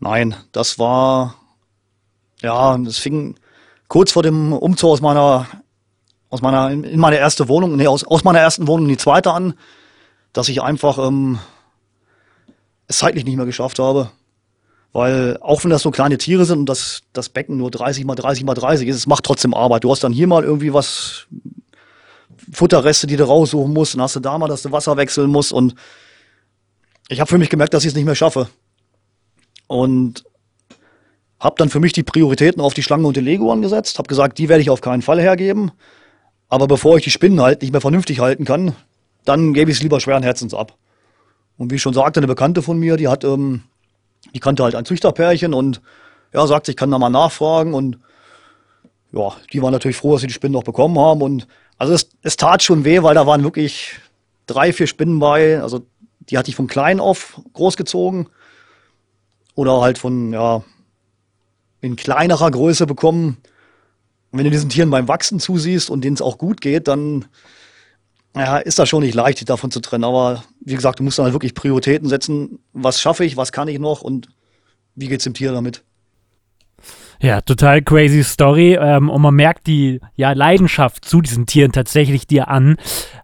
Nein, 0.00 0.34
das 0.52 0.78
war, 0.78 1.36
ja, 2.42 2.76
das 2.78 2.98
fing 2.98 3.36
kurz 3.88 4.12
vor 4.12 4.22
dem 4.22 4.52
Umzug 4.52 4.90
aus 4.90 5.00
meiner, 5.00 5.46
aus 6.28 6.42
meiner, 6.42 6.70
in 6.70 6.98
meine 6.98 7.16
erste 7.16 7.48
Wohnung, 7.48 7.76
nee, 7.76 7.86
aus, 7.86 8.04
aus 8.04 8.24
meiner 8.24 8.40
ersten 8.40 8.66
Wohnung 8.66 8.86
in 8.86 8.90
die 8.90 8.96
zweite 8.98 9.32
an, 9.32 9.54
dass 10.32 10.48
ich 10.48 10.62
einfach 10.62 10.98
ähm, 10.98 11.38
es 12.88 12.98
zeitlich 12.98 13.24
nicht 13.24 13.36
mehr 13.36 13.46
geschafft 13.46 13.78
habe. 13.78 14.10
Weil 14.92 15.38
auch 15.40 15.62
wenn 15.62 15.70
das 15.70 15.82
so 15.82 15.90
kleine 15.90 16.16
Tiere 16.16 16.44
sind 16.46 16.60
und 16.60 16.68
das, 16.68 17.02
das 17.12 17.28
Becken 17.28 17.56
nur 17.58 17.70
30 17.70 18.04
mal 18.04 18.14
30 18.14 18.44
mal 18.44 18.54
30 18.54 18.88
ist, 18.88 18.96
es 18.96 19.06
macht 19.06 19.24
trotzdem 19.24 19.52
Arbeit. 19.52 19.84
Du 19.84 19.90
hast 19.90 20.02
dann 20.02 20.12
hier 20.12 20.26
mal 20.26 20.42
irgendwie 20.42 20.72
was, 20.72 21.26
Futterreste, 22.52 23.06
die 23.06 23.16
du 23.16 23.24
raussuchen 23.24 23.72
musst, 23.72 23.94
dann 23.94 24.02
hast 24.02 24.16
du 24.16 24.20
da 24.20 24.38
mal, 24.38 24.48
dass 24.48 24.62
du 24.62 24.72
Wasser 24.72 24.96
wechseln 24.96 25.30
musst 25.30 25.52
und 25.52 25.74
ich 27.08 27.20
habe 27.20 27.28
für 27.28 27.38
mich 27.38 27.50
gemerkt, 27.50 27.74
dass 27.74 27.84
ich 27.84 27.88
es 27.88 27.94
nicht 27.94 28.04
mehr 28.04 28.14
schaffe. 28.14 28.48
Und 29.68 30.24
habe 31.38 31.56
dann 31.58 31.68
für 31.68 31.80
mich 31.80 31.92
die 31.92 32.02
Prioritäten 32.02 32.60
auf 32.60 32.74
die 32.74 32.82
Schlange 32.82 33.06
und 33.06 33.16
den 33.16 33.24
Lego 33.24 33.52
angesetzt, 33.52 33.98
habe 33.98 34.08
gesagt, 34.08 34.38
die 34.38 34.48
werde 34.48 34.62
ich 34.62 34.70
auf 34.70 34.80
keinen 34.80 35.02
Fall 35.02 35.20
hergeben. 35.20 35.72
Aber 36.48 36.66
bevor 36.66 36.96
ich 36.96 37.04
die 37.04 37.10
Spinnen 37.10 37.40
halt 37.40 37.62
nicht 37.62 37.72
mehr 37.72 37.80
vernünftig 37.80 38.20
halten 38.20 38.44
kann, 38.44 38.74
dann 39.24 39.52
gebe 39.54 39.70
ich 39.70 39.78
es 39.78 39.82
lieber 39.82 40.00
schweren 40.00 40.22
Herzens 40.22 40.54
ab. 40.54 40.76
Und 41.58 41.70
wie 41.70 41.76
ich 41.76 41.82
schon 41.82 41.94
sagte, 41.94 42.20
eine 42.20 42.26
Bekannte 42.26 42.62
von 42.62 42.78
mir, 42.78 42.96
die 42.96 43.08
hat, 43.08 43.24
ähm, 43.24 43.62
die 44.34 44.40
kannte 44.40 44.62
halt 44.62 44.74
ein 44.74 44.84
Züchterpärchen 44.84 45.54
und 45.54 45.80
ja, 46.32 46.46
sagt, 46.46 46.68
ich 46.68 46.76
kann 46.76 46.90
da 46.90 46.98
mal 46.98 47.10
nachfragen 47.10 47.74
und 47.74 47.98
ja, 49.12 49.32
die 49.52 49.62
waren 49.62 49.72
natürlich 49.72 49.96
froh, 49.96 50.12
dass 50.12 50.20
sie 50.20 50.26
die 50.26 50.34
Spinnen 50.34 50.52
noch 50.52 50.64
bekommen 50.64 50.98
haben 50.98 51.22
und 51.22 51.46
also 51.78 51.92
es, 51.92 52.08
es 52.22 52.36
tat 52.36 52.62
schon 52.62 52.84
weh, 52.84 53.02
weil 53.02 53.14
da 53.14 53.26
waren 53.26 53.44
wirklich 53.44 53.98
drei, 54.46 54.72
vier 54.72 54.86
Spinnen 54.86 55.18
bei, 55.18 55.60
also 55.60 55.86
die 56.20 56.38
hatte 56.38 56.50
ich 56.50 56.56
von 56.56 56.66
klein 56.66 57.00
auf 57.00 57.40
großgezogen 57.52 58.28
oder 59.54 59.80
halt 59.80 59.98
von, 59.98 60.32
ja, 60.32 60.62
in 61.80 61.96
kleinerer 61.96 62.50
Größe 62.50 62.86
bekommen. 62.86 63.38
Und 64.30 64.38
wenn 64.38 64.44
du 64.44 64.50
diesen 64.50 64.68
Tieren 64.68 64.90
beim 64.90 65.08
Wachsen 65.08 65.40
zusiehst 65.40 65.90
und 65.90 66.02
denen 66.02 66.14
es 66.14 66.22
auch 66.22 66.38
gut 66.38 66.60
geht, 66.60 66.88
dann 66.88 67.26
ja, 68.36 68.58
ist 68.58 68.78
das 68.78 68.88
schon 68.88 69.02
nicht 69.02 69.14
leicht, 69.14 69.40
dich 69.40 69.46
davon 69.46 69.70
zu 69.70 69.80
trennen. 69.80 70.04
Aber 70.04 70.44
wie 70.60 70.74
gesagt, 70.74 70.98
du 70.98 71.02
musst 71.02 71.18
dann 71.18 71.24
halt 71.24 71.34
wirklich 71.34 71.54
Prioritäten 71.54 72.08
setzen. 72.08 72.58
Was 72.72 73.00
schaffe 73.00 73.24
ich, 73.24 73.36
was 73.36 73.52
kann 73.52 73.68
ich 73.68 73.78
noch 73.78 74.02
und 74.02 74.28
wie 74.94 75.08
geht 75.08 75.20
es 75.20 75.24
dem 75.24 75.34
Tier 75.34 75.52
damit? 75.52 75.82
Ja, 77.20 77.40
total 77.40 77.82
crazy 77.82 78.22
Story. 78.22 78.76
Ähm, 78.78 79.08
und 79.08 79.22
man 79.22 79.34
merkt 79.34 79.66
die 79.66 80.00
ja, 80.16 80.32
Leidenschaft 80.32 81.04
zu 81.04 81.20
diesen 81.22 81.46
Tieren 81.46 81.72
tatsächlich 81.72 82.26
dir 82.26 82.48
an. 82.48 82.76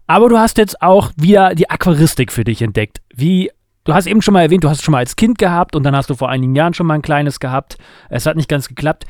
Aber 0.06 0.28
du 0.28 0.38
hast 0.38 0.58
jetzt 0.58 0.80
auch 0.80 1.10
wieder 1.16 1.54
die 1.54 1.68
Aquaristik 1.68 2.32
für 2.32 2.44
dich 2.44 2.62
entdeckt. 2.62 3.02
Wie, 3.14 3.50
du 3.84 3.92
hast 3.92 4.06
eben 4.06 4.22
schon 4.22 4.32
mal 4.32 4.42
erwähnt, 4.42 4.64
du 4.64 4.70
hast 4.70 4.78
es 4.78 4.84
schon 4.84 4.92
mal 4.92 4.98
als 4.98 5.16
Kind 5.16 5.38
gehabt 5.38 5.76
und 5.76 5.82
dann 5.82 5.94
hast 5.94 6.08
du 6.08 6.14
vor 6.14 6.30
einigen 6.30 6.54
Jahren 6.54 6.74
schon 6.74 6.86
mal 6.86 6.94
ein 6.94 7.02
kleines 7.02 7.38
gehabt. 7.38 7.76
Es 8.08 8.24
hat 8.24 8.36
nicht 8.36 8.48
ganz 8.48 8.68
geklappt. 8.68 9.04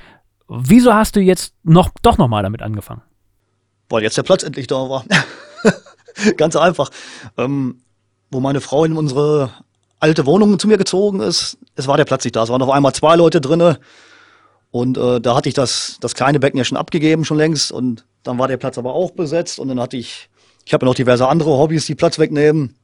Wieso 0.48 0.92
hast 0.94 1.14
du 1.16 1.20
jetzt 1.20 1.54
noch, 1.62 1.90
doch 2.02 2.18
nochmal 2.18 2.42
damit 2.42 2.62
angefangen? 2.62 3.02
Weil 3.88 4.02
jetzt 4.02 4.16
der 4.16 4.22
Platz 4.22 4.42
endlich 4.42 4.66
da 4.66 4.76
war. 4.88 5.04
Ganz 6.36 6.56
einfach. 6.56 6.90
Ähm, 7.36 7.82
wo 8.30 8.40
meine 8.40 8.60
Frau 8.60 8.84
in 8.84 8.96
unsere 8.96 9.50
alte 10.00 10.26
Wohnung 10.26 10.58
zu 10.58 10.66
mir 10.66 10.78
gezogen 10.78 11.20
ist, 11.20 11.58
es 11.76 11.86
war 11.86 11.96
der 11.96 12.04
Platz 12.04 12.24
nicht 12.24 12.34
da. 12.34 12.42
Es 12.42 12.48
waren 12.48 12.62
auf 12.62 12.70
einmal 12.70 12.94
zwei 12.94 13.14
Leute 13.14 13.40
drinne 13.40 13.78
und 14.72 14.96
äh, 14.96 15.20
da 15.20 15.36
hatte 15.36 15.50
ich 15.50 15.54
das, 15.54 15.98
das 16.00 16.14
kleine 16.14 16.40
Becken 16.40 16.56
ja 16.56 16.64
schon 16.64 16.78
abgegeben, 16.78 17.26
schon 17.26 17.36
längst. 17.36 17.70
Und 17.70 18.06
dann 18.22 18.38
war 18.38 18.48
der 18.48 18.56
Platz 18.56 18.78
aber 18.78 18.94
auch 18.94 19.10
besetzt 19.10 19.58
und 19.58 19.68
dann 19.68 19.78
hatte 19.78 19.98
ich, 19.98 20.30
ich 20.64 20.72
habe 20.72 20.86
ja 20.86 20.88
noch 20.88 20.94
diverse 20.94 21.28
andere 21.28 21.50
Hobbys, 21.50 21.86
die 21.86 21.94
Platz 21.94 22.18
wegnehmen. 22.18 22.74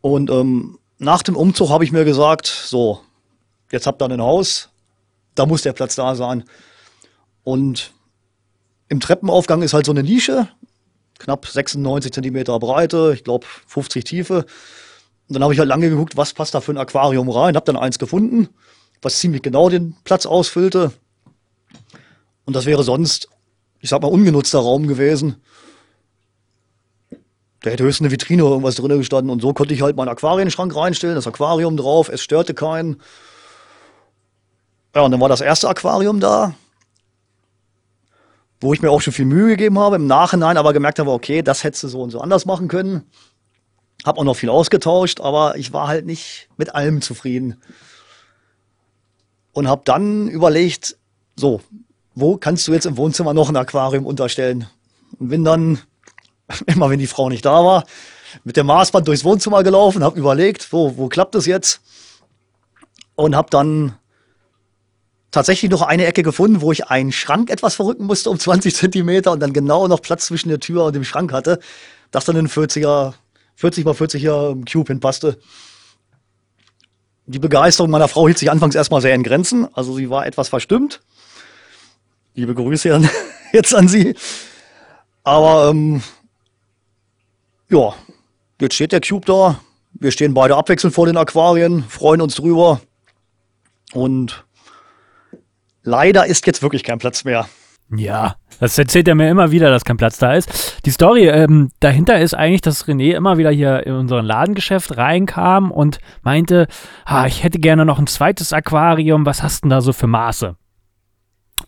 Und 0.00 0.30
ähm, 0.30 0.78
nach 0.98 1.22
dem 1.22 1.36
Umzug 1.36 1.68
habe 1.68 1.84
ich 1.84 1.92
mir 1.92 2.06
gesagt, 2.06 2.46
so, 2.46 3.02
jetzt 3.70 3.86
habt 3.86 4.00
ihr 4.00 4.08
ein 4.08 4.22
Haus, 4.22 4.70
da 5.34 5.44
muss 5.44 5.62
der 5.62 5.74
Platz 5.74 5.96
da 5.96 6.14
sein. 6.14 6.44
Und 7.44 7.92
im 8.88 9.00
Treppenaufgang 9.00 9.60
ist 9.60 9.74
halt 9.74 9.84
so 9.84 9.92
eine 9.92 10.02
Nische, 10.02 10.48
knapp 11.20 11.46
96 11.46 12.12
Zentimeter 12.12 12.58
Breite, 12.58 13.12
ich 13.14 13.22
glaube 13.22 13.46
50 13.66 14.04
Tiefe. 14.04 14.46
Und 15.28 15.34
dann 15.34 15.42
habe 15.44 15.52
ich 15.52 15.60
halt 15.60 15.68
lange 15.68 15.88
geguckt, 15.88 16.16
was 16.16 16.32
passt 16.32 16.54
da 16.54 16.60
für 16.60 16.72
ein 16.72 16.78
Aquarium 16.78 17.30
rein, 17.30 17.54
habe 17.54 17.66
dann 17.66 17.76
eins 17.76 17.98
gefunden, 17.98 18.48
was 19.00 19.20
ziemlich 19.20 19.42
genau 19.42 19.68
den 19.68 19.94
Platz 20.02 20.26
ausfüllte. 20.26 20.92
Und 22.44 22.56
das 22.56 22.66
wäre 22.66 22.82
sonst, 22.82 23.28
ich 23.78 23.90
sag 23.90 24.02
mal, 24.02 24.08
ungenutzter 24.08 24.58
Raum 24.58 24.88
gewesen. 24.88 25.36
Da 27.62 27.70
hätte 27.70 27.84
höchstens 27.84 28.06
eine 28.06 28.12
Vitrine 28.12 28.42
oder 28.42 28.52
irgendwas 28.52 28.74
drin 28.74 28.98
gestanden. 28.98 29.30
Und 29.30 29.42
so 29.42 29.52
konnte 29.52 29.74
ich 29.74 29.82
halt 29.82 29.96
meinen 29.96 30.08
Aquarienschrank 30.08 30.74
reinstellen, 30.74 31.14
das 31.14 31.26
Aquarium 31.26 31.76
drauf, 31.76 32.08
es 32.08 32.22
störte 32.22 32.54
keinen. 32.54 33.00
Ja, 34.94 35.02
und 35.02 35.12
dann 35.12 35.20
war 35.20 35.28
das 35.28 35.42
erste 35.42 35.68
Aquarium 35.68 36.18
da 36.18 36.54
wo 38.60 38.74
ich 38.74 38.82
mir 38.82 38.90
auch 38.90 39.00
schon 39.00 39.12
viel 39.12 39.24
Mühe 39.24 39.48
gegeben 39.48 39.78
habe, 39.78 39.96
im 39.96 40.06
Nachhinein 40.06 40.56
aber 40.56 40.72
gemerkt 40.72 40.98
habe, 40.98 41.10
okay, 41.10 41.42
das 41.42 41.64
hättest 41.64 41.84
du 41.84 41.88
so 41.88 42.02
und 42.02 42.10
so 42.10 42.20
anders 42.20 42.44
machen 42.44 42.68
können. 42.68 43.04
Hab 44.04 44.18
auch 44.18 44.24
noch 44.24 44.36
viel 44.36 44.50
ausgetauscht, 44.50 45.20
aber 45.20 45.56
ich 45.56 45.72
war 45.72 45.88
halt 45.88 46.06
nicht 46.06 46.48
mit 46.56 46.74
allem 46.74 47.02
zufrieden. 47.02 47.56
Und 49.52 49.68
habe 49.68 49.82
dann 49.84 50.28
überlegt, 50.28 50.96
so, 51.36 51.60
wo 52.14 52.36
kannst 52.36 52.68
du 52.68 52.72
jetzt 52.72 52.86
im 52.86 52.96
Wohnzimmer 52.96 53.34
noch 53.34 53.48
ein 53.48 53.56
Aquarium 53.56 54.06
unterstellen? 54.06 54.66
Und 55.18 55.28
bin 55.28 55.44
dann, 55.44 55.80
immer 56.66 56.90
wenn 56.90 56.98
die 56.98 57.06
Frau 57.06 57.28
nicht 57.28 57.44
da 57.44 57.64
war, 57.64 57.84
mit 58.44 58.56
dem 58.56 58.66
Maßband 58.66 59.08
durchs 59.08 59.24
Wohnzimmer 59.24 59.62
gelaufen, 59.62 60.04
habe 60.04 60.18
überlegt, 60.18 60.72
wo, 60.72 60.96
wo 60.96 61.08
klappt 61.08 61.34
das 61.34 61.46
jetzt? 61.46 61.80
Und 63.16 63.34
habe 63.34 63.50
dann 63.50 63.96
tatsächlich 65.30 65.70
noch 65.70 65.82
eine 65.82 66.06
Ecke 66.06 66.22
gefunden, 66.22 66.60
wo 66.60 66.72
ich 66.72 66.86
einen 66.88 67.12
Schrank 67.12 67.50
etwas 67.50 67.74
verrücken 67.74 68.06
musste 68.06 68.30
um 68.30 68.38
20 68.38 68.74
Zentimeter 68.74 69.32
und 69.32 69.40
dann 69.40 69.52
genau 69.52 69.86
noch 69.88 70.02
Platz 70.02 70.26
zwischen 70.26 70.48
der 70.48 70.60
Tür 70.60 70.84
und 70.84 70.94
dem 70.94 71.04
Schrank 71.04 71.32
hatte, 71.32 71.60
dass 72.10 72.24
dann 72.24 72.36
ein 72.36 72.48
40er, 72.48 73.14
40 73.56 73.84
mal 73.84 73.94
40er 73.94 74.70
Cube 74.70 74.88
hinpasste. 74.92 75.38
Die 77.26 77.38
Begeisterung 77.38 77.90
meiner 77.90 78.08
Frau 78.08 78.26
hielt 78.26 78.38
sich 78.38 78.50
anfangs 78.50 78.74
erstmal 78.74 79.00
sehr 79.00 79.14
in 79.14 79.22
Grenzen, 79.22 79.68
also 79.74 79.94
sie 79.94 80.10
war 80.10 80.26
etwas 80.26 80.48
verstimmt. 80.48 81.00
Liebe 82.34 82.54
Grüße 82.54 82.88
jetzt 83.52 83.74
an 83.74 83.86
sie. 83.86 84.14
Aber 85.22 85.70
ähm, 85.70 86.02
ja, 87.68 87.94
jetzt 88.60 88.74
steht 88.74 88.92
der 88.92 89.00
Cube 89.00 89.26
da. 89.26 89.60
Wir 89.92 90.10
stehen 90.10 90.34
beide 90.34 90.56
abwechselnd 90.56 90.94
vor 90.94 91.06
den 91.06 91.16
Aquarien, 91.16 91.84
freuen 91.84 92.20
uns 92.20 92.36
drüber. 92.36 92.80
Und 93.92 94.44
leider 95.82 96.26
ist 96.26 96.46
jetzt 96.46 96.62
wirklich 96.62 96.84
kein 96.84 96.98
Platz 96.98 97.24
mehr. 97.24 97.48
Ja, 97.92 98.36
das 98.60 98.78
erzählt 98.78 99.08
er 99.08 99.16
mir 99.16 99.28
immer 99.28 99.50
wieder, 99.50 99.70
dass 99.70 99.84
kein 99.84 99.96
Platz 99.96 100.18
da 100.18 100.34
ist. 100.34 100.80
Die 100.86 100.90
Story 100.90 101.28
ähm, 101.28 101.70
dahinter 101.80 102.20
ist 102.20 102.34
eigentlich, 102.34 102.60
dass 102.60 102.86
René 102.86 103.14
immer 103.14 103.36
wieder 103.36 103.50
hier 103.50 103.84
in 103.84 103.94
unser 103.94 104.22
Ladengeschäft 104.22 104.96
reinkam 104.96 105.72
und 105.72 105.98
meinte, 106.22 106.68
ah, 107.04 107.26
ich 107.26 107.42
hätte 107.42 107.58
gerne 107.58 107.84
noch 107.84 107.98
ein 107.98 108.06
zweites 108.06 108.52
Aquarium, 108.52 109.26
was 109.26 109.42
hast 109.42 109.58
du 109.58 109.62
denn 109.62 109.70
da 109.70 109.80
so 109.80 109.92
für 109.92 110.06
Maße? 110.06 110.56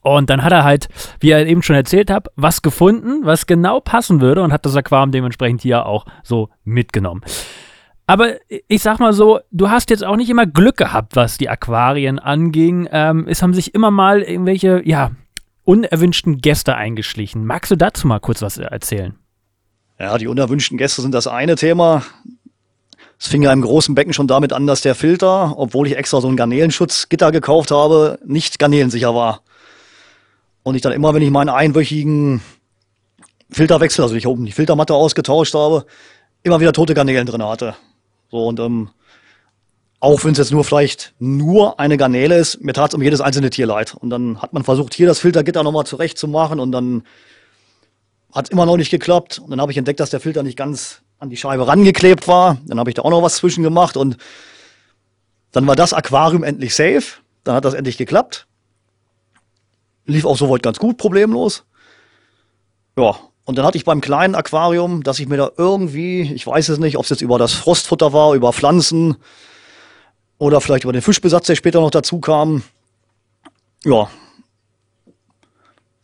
Und 0.01 0.31
dann 0.31 0.45
hat 0.45 0.53
er 0.53 0.65
halt, 0.65 0.89
wie 1.21 1.31
er 1.31 1.47
eben 1.47 1.63
schon 1.63 1.77
erzählt 1.77 2.11
hat, 2.11 2.29
was 2.37 2.63
gefunden, 2.63 3.25
was 3.25 3.47
genau 3.47 3.81
passen 3.81 4.21
würde 4.21 4.43
und 4.43 4.53
hat 4.53 4.65
das 4.65 4.77
Aquarium 4.77 5.13
dementsprechend 5.13 5.63
hier 5.63 5.87
auch 5.87 6.07
so 6.23 6.51
mitgenommen. 6.65 7.23
Aber 8.07 8.35
ich 8.69 8.83
sag 8.83 8.99
mal 8.99 9.13
so, 9.13 9.41
du 9.51 9.71
hast 9.71 9.91
jetzt 9.91 10.05
auch 10.05 10.17
nicht 10.17 10.29
immer 10.29 10.47
Glück 10.47 10.77
gehabt, 10.77 11.17
was 11.17 11.39
die 11.39 11.49
Aquarien 11.49 12.19
anging. 12.19 12.89
Ähm, 12.91 13.27
es 13.29 13.43
haben 13.43 13.55
sich 13.55 13.75
immer 13.75 13.91
mal 13.91 14.23
irgendwelche, 14.23 14.83
ja, 14.85 15.13
unerwünschten 15.65 16.39
Gäste 16.39 16.75
eingeschlichen. 16.75 17.47
Magst 17.47 17.71
du 17.71 17.77
dazu 17.77 18.07
mal 18.07 18.19
kurz 18.19 18.43
was 18.43 18.59
erzählen? 18.59 19.15
Ja, 19.99 20.19
die 20.19 20.27
unerwünschten 20.27 20.79
Gäste 20.79 21.01
sind 21.03 21.15
das 21.15 21.29
eine 21.29 21.55
Thema. 21.55 22.03
Es 23.21 23.29
fing 23.29 23.43
ja 23.43 23.53
im 23.53 23.63
großen 23.63 23.95
Becken 23.95 24.13
schon 24.13 24.27
damit 24.27 24.53
an, 24.53 24.67
dass 24.67 24.81
der 24.81 24.97
Filter, 24.97 25.57
obwohl 25.57 25.87
ich 25.87 25.97
extra 25.97 26.21
so 26.21 26.27
ein 26.27 26.37
Garnelenschutzgitter 26.37 27.31
gekauft 27.31 27.71
habe, 27.71 28.19
nicht 28.27 28.59
garnelensicher 28.59 29.15
war. 29.15 29.43
Und 30.65 30.75
ich 30.75 30.83
dann 30.83 30.93
immer, 30.93 31.15
wenn 31.15 31.23
ich 31.23 31.31
meinen 31.31 31.49
einwöchigen 31.49 32.43
Filterwechsel, 33.51 34.03
also 34.03 34.17
ich 34.17 34.27
oben 34.27 34.45
die 34.45 34.53
Filtermatte 34.53 34.95
ausgetauscht 34.95 35.55
habe, 35.55 35.87
immer 36.43 36.59
wieder 36.59 36.73
tote 36.73 36.95
Garnelen 36.95 37.27
drin 37.27 37.45
hatte. 37.45 37.77
So, 38.33 38.47
und 38.47 38.59
ähm, 38.61 38.89
auch 40.01 40.25
wenn 40.25 40.33
es 40.33 40.39
jetzt 40.39 40.53
nur 40.53 40.65
vielleicht 40.65 41.15
nur 41.19 41.79
eine 41.79 41.99
Garnele 41.99 42.39
ist, 42.39 42.63
mir 42.63 42.73
tat 42.73 42.91
es 42.91 42.95
um 42.95 43.03
jedes 43.03 43.21
einzelne 43.21 43.51
Tier 43.51 43.67
leid. 43.67 43.95
Und 43.95 44.09
dann 44.09 44.41
hat 44.41 44.55
man 44.55 44.65
versucht, 44.65 44.95
hier 44.95 45.07
das 45.07 45.21
Filtergitter 45.21 45.63
nochmal 45.63 45.85
zurechtzumachen 45.85 46.59
und 46.59 46.73
dann 46.73 47.05
hat 48.33 48.49
immer 48.49 48.65
noch 48.65 48.79
nicht 48.79 48.91
geklappt. 48.91 49.39
Und 49.39 49.51
dann 49.51 49.61
habe 49.61 49.71
ich 49.71 49.77
entdeckt, 49.77 50.01
dass 50.01 50.09
der 50.09 50.19
Filter 50.19 50.43
nicht 50.43 50.57
ganz 50.57 51.03
an 51.19 51.29
die 51.29 51.37
Scheibe 51.37 51.69
rangeklebt 51.69 52.27
war. 52.27 52.57
Dann 52.67 52.79
habe 52.79 52.89
ich 52.89 52.95
da 52.95 53.03
auch 53.03 53.11
noch 53.11 53.23
was 53.23 53.37
zwischen 53.37 53.63
gemacht 53.63 53.99
und 53.99 54.17
dann 55.53 55.67
war 55.67 55.77
das 55.77 55.93
Aquarium 55.93 56.43
endlich 56.43 56.75
safe. 56.75 57.21
Dann 57.45 57.55
hat 57.55 57.67
das 57.67 57.75
endlich 57.75 57.99
geklappt. 57.99 58.47
Lief 60.07 60.25
auch 60.25 60.39
soweit 60.39 60.63
ganz 60.63 60.79
gut, 60.79 60.97
problemlos. 60.97 61.65
Ja, 62.97 63.15
und 63.45 63.59
dann 63.59 63.67
hatte 63.67 63.77
ich 63.77 63.85
beim 63.85 64.01
kleinen 64.01 64.35
Aquarium, 64.35 65.03
dass 65.03 65.19
ich 65.19 65.29
mir 65.29 65.37
da 65.37 65.51
irgendwie, 65.57 66.33
ich 66.33 66.47
weiß 66.47 66.69
es 66.69 66.79
nicht, 66.79 66.97
ob 66.97 67.05
es 67.05 67.11
jetzt 67.11 67.23
über 67.23 67.39
das 67.39 67.53
Frostfutter 67.53 68.13
war, 68.13 68.35
über 68.35 68.53
Pflanzen 68.53 69.17
oder 70.39 70.61
vielleicht 70.61 70.85
über 70.85 70.93
den 70.93 71.03
Fischbesatz, 71.03 71.47
der 71.47 71.57
später 71.57 71.81
noch 71.81 71.91
dazu 71.91 72.21
kam, 72.21 72.63
ja, 73.85 74.09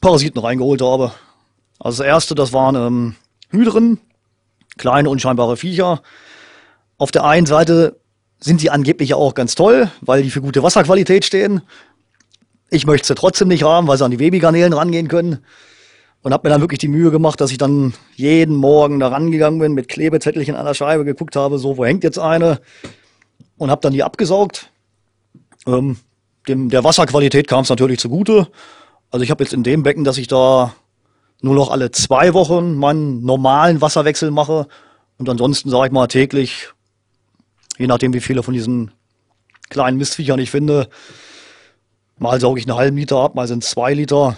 Parasiten 0.01 0.41
reingeholt 0.41 0.83
habe. 0.83 1.13
Also 1.79 2.03
das 2.03 2.07
erste, 2.09 2.35
das 2.35 2.53
waren 2.53 2.75
ähm, 2.75 3.15
Hydren, 3.51 4.01
kleine 4.77 5.11
unscheinbare 5.11 5.57
Viecher. 5.57 6.03
Auf 6.97 7.13
der 7.13 7.25
einen 7.25 7.47
Seite 7.47 8.01
sind 8.41 8.63
die 8.63 8.71
angeblich 8.71 9.11
ja 9.11 9.17
auch 9.17 9.35
ganz 9.35 9.55
toll, 9.55 9.91
weil 10.01 10.23
die 10.23 10.31
für 10.31 10.41
gute 10.41 10.63
Wasserqualität 10.63 11.25
stehen. 11.25 11.63
Ich 12.71 12.87
möchte 12.87 13.07
sie 13.09 13.15
trotzdem 13.15 13.49
nicht 13.49 13.63
haben, 13.63 13.87
weil 13.87 13.97
sie 13.97 14.05
an 14.05 14.11
die 14.11 14.19
Babygarnelen 14.19 14.73
rangehen 14.73 15.09
können. 15.09 15.45
Und 16.23 16.33
habe 16.33 16.49
mir 16.49 16.53
dann 16.53 16.61
wirklich 16.61 16.81
die 16.81 16.89
Mühe 16.89 17.11
gemacht, 17.11 17.41
dass 17.41 17.53
ich 17.53 17.59
dann 17.59 17.95
jeden 18.17 18.57
Morgen 18.57 18.99
da 18.99 19.09
rangegangen 19.09 19.61
bin, 19.61 19.73
mit 19.73 19.89
Klebezettelchen 19.89 20.57
an 20.57 20.67
der 20.67 20.75
Scheibe 20.75 21.05
geguckt 21.05 21.37
habe, 21.37 21.59
so, 21.59 21.77
wo 21.77 21.85
hängt 21.85 22.05
jetzt 22.05 22.19
eine? 22.19 22.61
Und 23.57 23.71
habe 23.71 23.81
dann 23.81 23.93
die 23.93 24.03
abgesaugt. 24.03 24.71
Ähm, 25.67 25.97
dem, 26.49 26.71
der 26.71 26.85
Wasserqualität 26.85 27.47
kam 27.47 27.63
es 27.63 27.69
natürlich 27.69 28.01
zugute. 28.01 28.49
Also 29.11 29.23
ich 29.23 29.31
habe 29.31 29.45
jetzt 29.45 29.53
in 29.53 29.63
dem 29.63 29.83
Becken, 29.83 30.05
das 30.05 30.19
ich 30.19 30.27
da 30.27 30.75
nur 31.41 31.55
noch 31.55 31.71
alle 31.71 31.91
zwei 31.91 32.35
Wochen 32.35 32.75
meinen 32.75 33.25
normalen 33.25 33.81
Wasserwechsel 33.81 34.31
mache 34.31 34.67
und 35.19 35.29
ansonsten 35.29 35.71
sage 35.71 35.87
ich 35.87 35.93
mal 35.93 36.09
täglich, 36.09 36.69
je 37.79 37.87
nachdem 37.87 38.13
wie 38.13 38.21
viele 38.21 38.43
von 38.43 38.55
diesen 38.55 38.91
kleinen 39.69 39.99
Mistviechern 39.99 40.39
ich 40.41 40.51
finde, 40.51 40.89
mal 42.19 42.41
sauge 42.41 42.61
ich 42.61 42.69
einen 42.69 42.77
halben 42.77 42.97
Liter 42.97 43.19
ab, 43.19 43.35
mal 43.35 43.47
sind 43.47 43.65
zwei 43.65 43.95
Liter. 43.95 44.37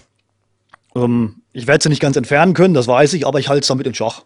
Ähm, 0.95 1.43
ich 1.53 1.67
werde 1.67 1.83
sie 1.83 1.89
nicht 1.89 2.03
ganz 2.03 2.17
entfernen 2.17 2.55
können, 2.55 2.75
das 2.75 2.87
weiß 2.87 3.13
ich, 3.15 3.27
aber 3.27 3.39
ich 3.39 3.49
halte 3.49 3.63
es 3.63 3.69
damit 3.69 3.87
in 3.87 3.95
Schach. 3.95 4.25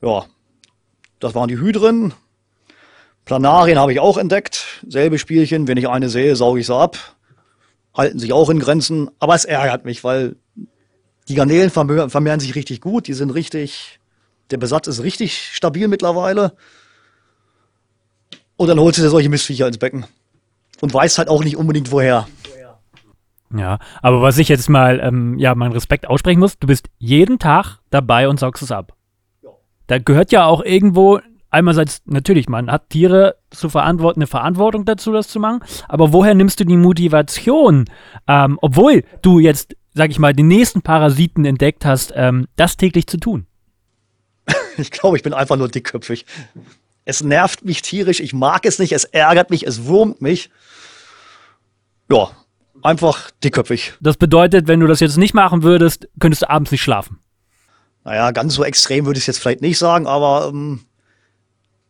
Ja, 0.00 0.26
das 1.20 1.34
waren 1.34 1.48
die 1.48 1.58
Hydren. 1.58 2.14
Planarien 3.24 3.78
habe 3.78 3.92
ich 3.92 4.00
auch 4.00 4.18
entdeckt. 4.18 4.64
Selbe 4.86 5.18
Spielchen, 5.18 5.68
wenn 5.68 5.78
ich 5.78 5.88
eine 5.88 6.08
sehe, 6.08 6.34
sauge 6.34 6.60
ich 6.60 6.66
sie 6.66 6.74
ab. 6.74 6.98
Halten 7.94 8.18
sich 8.18 8.32
auch 8.32 8.50
in 8.50 8.58
Grenzen, 8.58 9.10
aber 9.18 9.34
es 9.34 9.44
ärgert 9.44 9.84
mich, 9.84 10.02
weil 10.02 10.36
die 11.28 11.34
Garnelen 11.34 11.70
vermehren 11.70 12.40
sich 12.40 12.54
richtig 12.54 12.80
gut, 12.80 13.06
die 13.06 13.12
sind 13.12 13.30
richtig, 13.30 14.00
der 14.50 14.56
Besatz 14.56 14.86
ist 14.86 15.02
richtig 15.02 15.50
stabil 15.52 15.86
mittlerweile. 15.88 16.54
Und 18.56 18.68
dann 18.68 18.80
holst 18.80 18.98
du 18.98 19.02
dir 19.02 19.10
solche 19.10 19.28
Mistviecher 19.28 19.66
ins 19.66 19.78
Becken. 19.78 20.06
Und 20.80 20.92
weißt 20.92 21.18
halt 21.18 21.28
auch 21.28 21.44
nicht 21.44 21.56
unbedingt 21.56 21.92
woher. 21.92 22.26
Ja, 23.54 23.78
aber 24.00 24.22
was 24.22 24.38
ich 24.38 24.48
jetzt 24.48 24.68
mal, 24.68 25.00
ähm, 25.02 25.38
ja, 25.38 25.54
meinen 25.54 25.72
Respekt 25.72 26.06
aussprechen 26.06 26.40
muss, 26.40 26.58
du 26.58 26.66
bist 26.66 26.88
jeden 26.98 27.38
Tag 27.38 27.78
dabei 27.90 28.28
und 28.28 28.38
saugst 28.38 28.62
es 28.62 28.72
ab. 28.72 28.94
Da 29.86 29.98
gehört 29.98 30.32
ja 30.32 30.46
auch 30.46 30.62
irgendwo, 30.62 31.20
einerseits 31.50 32.02
natürlich, 32.06 32.48
man 32.48 32.70
hat 32.70 32.88
Tiere 32.90 33.36
zu 33.50 33.68
verantworten, 33.68 34.20
eine 34.20 34.26
Verantwortung 34.26 34.84
dazu, 34.84 35.12
das 35.12 35.28
zu 35.28 35.38
machen, 35.38 35.60
aber 35.88 36.12
woher 36.12 36.34
nimmst 36.34 36.60
du 36.60 36.64
die 36.64 36.76
Motivation, 36.76 37.84
ähm, 38.26 38.58
obwohl 38.62 39.04
du 39.20 39.38
jetzt 39.38 39.76
sag 39.94 40.10
ich 40.10 40.18
mal, 40.18 40.34
den 40.34 40.48
nächsten 40.48 40.82
Parasiten 40.82 41.44
entdeckt 41.44 41.84
hast, 41.84 42.12
ähm, 42.16 42.48
das 42.56 42.76
täglich 42.76 43.06
zu 43.06 43.18
tun? 43.18 43.46
Ich 44.78 44.90
glaube, 44.90 45.18
ich 45.18 45.22
bin 45.22 45.34
einfach 45.34 45.56
nur 45.56 45.68
dickköpfig. 45.68 46.24
Es 47.04 47.22
nervt 47.22 47.62
mich 47.62 47.82
tierisch, 47.82 48.20
ich 48.20 48.32
mag 48.32 48.64
es 48.64 48.78
nicht, 48.78 48.92
es 48.92 49.04
ärgert 49.04 49.50
mich, 49.50 49.66
es 49.66 49.84
wurmt 49.84 50.22
mich. 50.22 50.48
Ja, 52.10 52.30
einfach 52.82 53.30
dickköpfig. 53.42 53.94
Das 54.00 54.16
bedeutet, 54.16 54.68
wenn 54.68 54.80
du 54.80 54.86
das 54.86 55.00
jetzt 55.00 55.16
nicht 55.16 55.34
machen 55.34 55.62
würdest, 55.62 56.08
könntest 56.18 56.42
du 56.42 56.50
abends 56.50 56.70
nicht 56.70 56.82
schlafen. 56.82 57.18
Naja, 58.04 58.30
ganz 58.32 58.54
so 58.54 58.64
extrem 58.64 59.06
würde 59.06 59.18
ich 59.18 59.24
es 59.24 59.28
jetzt 59.28 59.38
vielleicht 59.38 59.60
nicht 59.60 59.78
sagen, 59.78 60.06
aber 60.06 60.48
ähm, 60.48 60.80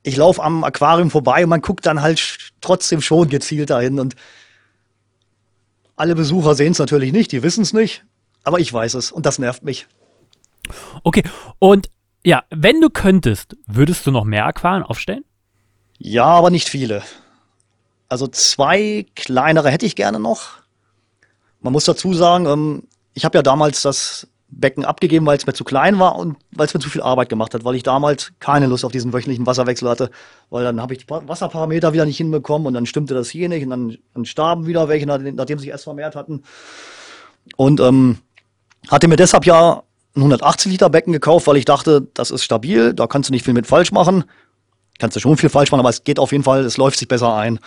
ich 0.02 0.16
laufe 0.16 0.42
am 0.42 0.64
Aquarium 0.64 1.10
vorbei 1.10 1.44
und 1.44 1.50
man 1.50 1.62
guckt 1.62 1.86
dann 1.86 2.02
halt 2.02 2.52
trotzdem 2.60 3.00
schon 3.00 3.28
gezielt 3.28 3.70
dahin 3.70 3.98
und 3.98 4.14
alle 5.96 6.14
Besucher 6.14 6.54
sehen 6.54 6.72
es 6.72 6.78
natürlich 6.78 7.12
nicht, 7.12 7.32
die 7.32 7.42
wissen 7.42 7.62
es 7.62 7.72
nicht, 7.72 8.04
aber 8.44 8.58
ich 8.58 8.72
weiß 8.72 8.94
es 8.94 9.12
und 9.12 9.24
das 9.24 9.38
nervt 9.38 9.62
mich. 9.62 9.86
Okay, 11.02 11.22
und 11.58 11.88
ja, 12.24 12.44
wenn 12.50 12.80
du 12.80 12.90
könntest, 12.90 13.56
würdest 13.66 14.06
du 14.06 14.10
noch 14.10 14.24
mehr 14.24 14.46
Aquarien 14.46 14.82
aufstellen? 14.82 15.24
Ja, 15.98 16.24
aber 16.24 16.50
nicht 16.50 16.68
viele. 16.68 17.02
Also 18.08 18.26
zwei 18.26 19.06
kleinere 19.14 19.70
hätte 19.70 19.86
ich 19.86 19.96
gerne 19.96 20.20
noch. 20.20 20.61
Man 21.62 21.72
muss 21.72 21.84
dazu 21.84 22.12
sagen, 22.12 22.46
ähm, 22.46 22.82
ich 23.14 23.24
habe 23.24 23.38
ja 23.38 23.42
damals 23.42 23.82
das 23.82 24.26
Becken 24.48 24.84
abgegeben, 24.84 25.24
weil 25.24 25.38
es 25.38 25.46
mir 25.46 25.54
zu 25.54 25.64
klein 25.64 25.98
war 25.98 26.16
und 26.16 26.36
weil 26.52 26.66
es 26.66 26.74
mir 26.74 26.80
zu 26.80 26.90
viel 26.90 27.00
Arbeit 27.00 27.30
gemacht 27.30 27.54
hat, 27.54 27.64
weil 27.64 27.74
ich 27.74 27.82
damals 27.82 28.32
keine 28.38 28.66
Lust 28.66 28.84
auf 28.84 28.92
diesen 28.92 29.12
wöchentlichen 29.12 29.46
Wasserwechsel 29.46 29.88
hatte, 29.88 30.10
weil 30.50 30.62
dann 30.62 30.80
habe 30.80 30.92
ich 30.92 31.06
die 31.06 31.10
Wasserparameter 31.10 31.94
wieder 31.94 32.04
nicht 32.04 32.18
hinbekommen 32.18 32.66
und 32.66 32.74
dann 32.74 32.84
stimmte 32.84 33.14
das 33.14 33.30
hier 33.30 33.48
nicht 33.48 33.64
und 33.64 33.70
dann, 33.70 33.96
dann 34.14 34.24
starben 34.26 34.66
wieder 34.66 34.88
welche, 34.88 35.06
nachdem 35.06 35.58
sie 35.58 35.62
sich 35.64 35.70
erst 35.70 35.84
vermehrt 35.84 36.16
hatten. 36.16 36.42
Und 37.56 37.80
ähm, 37.80 38.18
hatte 38.88 39.08
mir 39.08 39.16
deshalb 39.16 39.46
ja 39.46 39.82
ein 40.14 40.20
180 40.20 40.70
Liter 40.72 40.90
Becken 40.90 41.12
gekauft, 41.12 41.46
weil 41.46 41.56
ich 41.56 41.64
dachte, 41.64 42.06
das 42.14 42.30
ist 42.30 42.44
stabil, 42.44 42.92
da 42.92 43.06
kannst 43.06 43.30
du 43.30 43.32
nicht 43.32 43.44
viel 43.44 43.54
mit 43.54 43.66
falsch 43.66 43.92
machen. 43.92 44.24
Kannst 44.98 45.16
du 45.16 45.20
schon 45.20 45.36
viel 45.38 45.48
falsch 45.48 45.72
machen, 45.72 45.80
aber 45.80 45.88
es 45.88 46.04
geht 46.04 46.18
auf 46.18 46.32
jeden 46.32 46.44
Fall, 46.44 46.64
es 46.64 46.76
läuft 46.76 46.98
sich 46.98 47.08
besser 47.08 47.34
ein. 47.34 47.58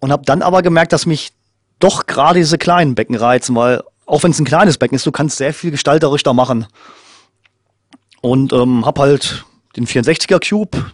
Und 0.00 0.10
habe 0.10 0.24
dann 0.24 0.42
aber 0.42 0.62
gemerkt, 0.62 0.92
dass 0.92 1.04
mich 1.04 1.32
doch 1.78 2.06
gerade 2.06 2.38
diese 2.38 2.58
kleinen 2.58 2.94
Becken 2.94 3.16
reizen, 3.16 3.54
weil 3.54 3.82
auch 4.06 4.22
wenn 4.22 4.30
es 4.30 4.38
ein 4.38 4.44
kleines 4.44 4.78
Becken 4.78 4.96
ist, 4.96 5.06
du 5.06 5.12
kannst 5.12 5.36
sehr 5.36 5.52
viel 5.52 5.70
gestalterisch 5.70 6.22
da 6.22 6.32
machen. 6.32 6.66
Und 8.20 8.52
ähm, 8.52 8.86
hab 8.86 8.98
halt 8.98 9.44
den 9.76 9.86
64er 9.86 10.40
Cube 10.48 10.92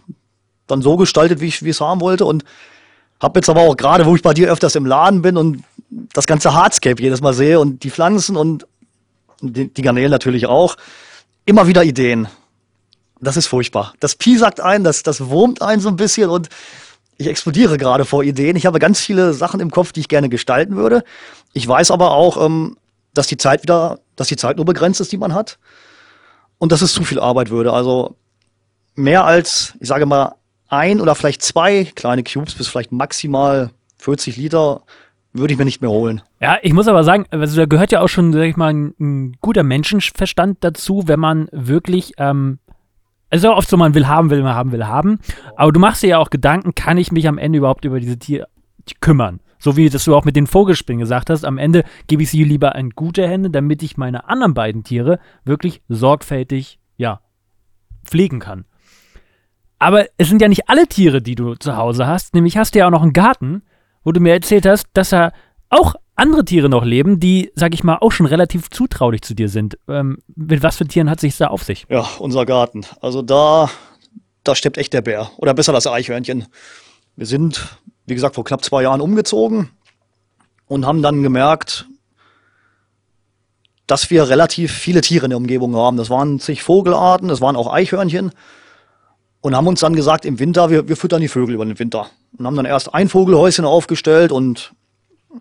dann 0.67 0.81
so 0.81 0.97
gestaltet, 0.97 1.39
wie 1.39 1.47
ich 1.47 1.61
es 1.61 1.81
haben 1.81 2.01
wollte 2.01 2.25
und 2.25 2.43
hab 3.19 3.35
jetzt 3.35 3.49
aber 3.49 3.61
auch 3.61 3.77
gerade, 3.77 4.05
wo 4.05 4.15
ich 4.15 4.21
bei 4.21 4.33
dir 4.33 4.51
öfters 4.51 4.75
im 4.75 4.85
Laden 4.85 5.21
bin 5.21 5.37
und 5.37 5.63
das 6.13 6.27
ganze 6.27 6.53
Hardscape 6.53 7.01
jedes 7.01 7.21
Mal 7.21 7.33
sehe 7.33 7.59
und 7.59 7.83
die 7.83 7.89
Pflanzen 7.89 8.35
und 8.35 8.67
die, 9.41 9.73
die 9.73 9.81
Garnelen 9.81 10.11
natürlich 10.11 10.45
auch, 10.45 10.75
immer 11.45 11.67
wieder 11.67 11.83
Ideen. 11.83 12.27
Das 13.21 13.37
ist 13.37 13.47
furchtbar. 13.47 13.93
Das 13.99 14.15
Pi 14.15 14.37
sagt 14.37 14.59
ein, 14.59 14.83
das, 14.83 15.03
das 15.03 15.29
wurmt 15.29 15.61
ein 15.61 15.79
so 15.79 15.89
ein 15.89 15.95
bisschen 15.95 16.29
und 16.29 16.49
ich 17.17 17.27
explodiere 17.27 17.77
gerade 17.77 18.05
vor 18.05 18.23
Ideen. 18.23 18.55
Ich 18.55 18.65
habe 18.65 18.79
ganz 18.79 18.99
viele 18.99 19.33
Sachen 19.33 19.59
im 19.59 19.71
Kopf, 19.71 19.91
die 19.91 20.01
ich 20.01 20.07
gerne 20.07 20.29
gestalten 20.29 20.75
würde. 20.75 21.03
Ich 21.53 21.67
weiß 21.67 21.91
aber 21.91 22.11
auch, 22.11 22.43
ähm, 22.43 22.77
dass 23.13 23.27
die 23.27 23.37
Zeit 23.37 23.63
wieder, 23.63 23.99
dass 24.15 24.27
die 24.27 24.35
Zeit 24.35 24.57
nur 24.57 24.65
begrenzt 24.65 25.01
ist, 25.01 25.11
die 25.11 25.17
man 25.17 25.33
hat. 25.33 25.59
Und 26.57 26.71
dass 26.71 26.81
es 26.81 26.93
zu 26.93 27.03
viel 27.03 27.19
Arbeit 27.19 27.49
würde. 27.49 27.73
Also 27.73 28.15
mehr 28.95 29.25
als, 29.25 29.73
ich 29.79 29.87
sage 29.87 30.05
mal, 30.05 30.35
ein 30.69 31.01
oder 31.01 31.15
vielleicht 31.15 31.41
zwei 31.41 31.85
kleine 31.95 32.23
Cubes 32.23 32.55
bis 32.55 32.67
vielleicht 32.67 32.91
maximal 32.91 33.71
40 33.97 34.37
Liter 34.37 34.81
würde 35.33 35.53
ich 35.53 35.57
mir 35.57 35.65
nicht 35.65 35.81
mehr 35.81 35.89
holen. 35.89 36.21
Ja, 36.39 36.57
ich 36.61 36.73
muss 36.73 36.87
aber 36.87 37.03
sagen, 37.03 37.25
also 37.31 37.57
da 37.57 37.65
gehört 37.65 37.91
ja 37.91 38.01
auch 38.01 38.07
schon, 38.07 38.31
sag 38.33 38.43
ich 38.43 38.55
mal, 38.55 38.71
ein, 38.71 38.93
ein 38.99 39.37
guter 39.41 39.63
Menschenverstand 39.63 40.63
dazu, 40.63 41.03
wenn 41.07 41.19
man 41.19 41.47
wirklich, 41.51 42.13
ähm, 42.17 42.59
also 43.33 43.55
oft 43.55 43.67
so, 43.67 43.77
man 43.77 43.95
will 43.95 44.07
haben, 44.07 44.29
will 44.29 44.43
man 44.43 44.53
haben, 44.53 44.71
will 44.71 44.85
haben. 44.85 45.17
Aber 45.55 45.71
du 45.71 45.79
machst 45.79 46.03
dir 46.03 46.07
ja 46.09 46.17
auch 46.19 46.29
Gedanken, 46.29 46.75
kann 46.75 46.99
ich 46.99 47.11
mich 47.11 47.27
am 47.27 47.39
Ende 47.39 47.57
überhaupt 47.57 47.83
über 47.83 47.99
diese 47.99 48.19
Tiere 48.19 48.47
kümmern? 49.01 49.39
So 49.57 49.75
wie 49.75 49.89
das 49.89 50.05
du 50.05 50.15
auch 50.15 50.23
mit 50.23 50.35
den 50.35 50.45
Vogelspinnen 50.45 50.99
gesagt 50.99 51.31
hast, 51.31 51.43
am 51.43 51.57
Ende 51.57 51.83
gebe 52.05 52.21
ich 52.21 52.29
sie 52.29 52.43
lieber 52.43 52.75
in 52.75 52.91
gute 52.91 53.27
Hände, 53.27 53.49
damit 53.49 53.81
ich 53.81 53.97
meine 53.97 54.29
anderen 54.29 54.53
beiden 54.53 54.83
Tiere 54.83 55.19
wirklich 55.45 55.81
sorgfältig, 55.89 56.77
ja, 56.97 57.21
pflegen 58.05 58.39
kann. 58.39 58.65
Aber 59.79 60.05
es 60.17 60.29
sind 60.29 60.39
ja 60.39 60.47
nicht 60.47 60.69
alle 60.69 60.85
Tiere, 60.85 61.23
die 61.23 61.33
du 61.33 61.55
zu 61.55 61.75
Hause 61.75 62.05
hast. 62.05 62.35
Nämlich 62.35 62.55
hast 62.55 62.75
du 62.75 62.79
ja 62.79 62.85
auch 62.85 62.91
noch 62.91 63.01
einen 63.01 63.13
Garten, 63.13 63.63
wo 64.03 64.11
du 64.11 64.19
mir 64.19 64.33
erzählt 64.33 64.67
hast, 64.67 64.85
dass 64.93 65.09
da 65.09 65.31
auch 65.71 65.95
andere 66.15 66.45
Tiere 66.45 66.69
noch 66.69 66.85
leben, 66.85 67.19
die, 67.19 67.51
sag 67.55 67.73
ich 67.73 67.83
mal, 67.83 67.97
auch 67.99 68.11
schon 68.11 68.25
relativ 68.25 68.69
zutraulich 68.69 69.21
zu 69.21 69.33
dir 69.33 69.49
sind. 69.49 69.77
Ähm, 69.87 70.19
mit 70.35 70.63
was 70.63 70.77
für 70.77 70.87
Tieren 70.87 71.09
hat 71.09 71.19
sich 71.19 71.37
da 71.37 71.47
auf 71.47 71.63
sich? 71.63 71.85
Ja, 71.89 72.07
unser 72.19 72.45
Garten. 72.45 72.85
Also 73.01 73.21
da, 73.21 73.69
da 74.43 74.55
steppt 74.55 74.77
echt 74.77 74.93
der 74.93 75.01
Bär. 75.01 75.31
Oder 75.37 75.53
besser 75.53 75.73
das 75.73 75.87
Eichhörnchen. 75.87 76.45
Wir 77.15 77.25
sind 77.25 77.77
wie 78.05 78.15
gesagt, 78.15 78.35
vor 78.35 78.43
knapp 78.43 78.63
zwei 78.63 78.83
Jahren 78.83 79.01
umgezogen 79.01 79.69
und 80.67 80.85
haben 80.85 81.01
dann 81.01 81.23
gemerkt, 81.23 81.85
dass 83.87 84.09
wir 84.09 84.29
relativ 84.29 84.71
viele 84.71 85.01
Tiere 85.01 85.25
in 85.25 85.29
der 85.31 85.37
Umgebung 85.37 85.75
haben. 85.75 85.97
Das 85.97 86.09
waren 86.09 86.39
zig 86.39 86.63
Vogelarten, 86.63 87.27
das 87.27 87.41
waren 87.41 87.55
auch 87.55 87.71
Eichhörnchen. 87.71 88.31
Und 89.41 89.57
haben 89.57 89.67
uns 89.67 89.81
dann 89.81 89.93
gesagt, 89.93 90.23
im 90.23 90.39
Winter, 90.39 90.69
wir, 90.69 90.87
wir 90.87 90.95
füttern 90.95 91.19
die 91.19 91.27
Vögel 91.27 91.55
über 91.55 91.65
den 91.65 91.77
Winter. 91.77 92.07
Und 92.37 92.45
haben 92.45 92.55
dann 92.55 92.65
erst 92.65 92.93
ein 92.93 93.09
Vogelhäuschen 93.09 93.65
aufgestellt 93.65 94.31
und 94.31 94.73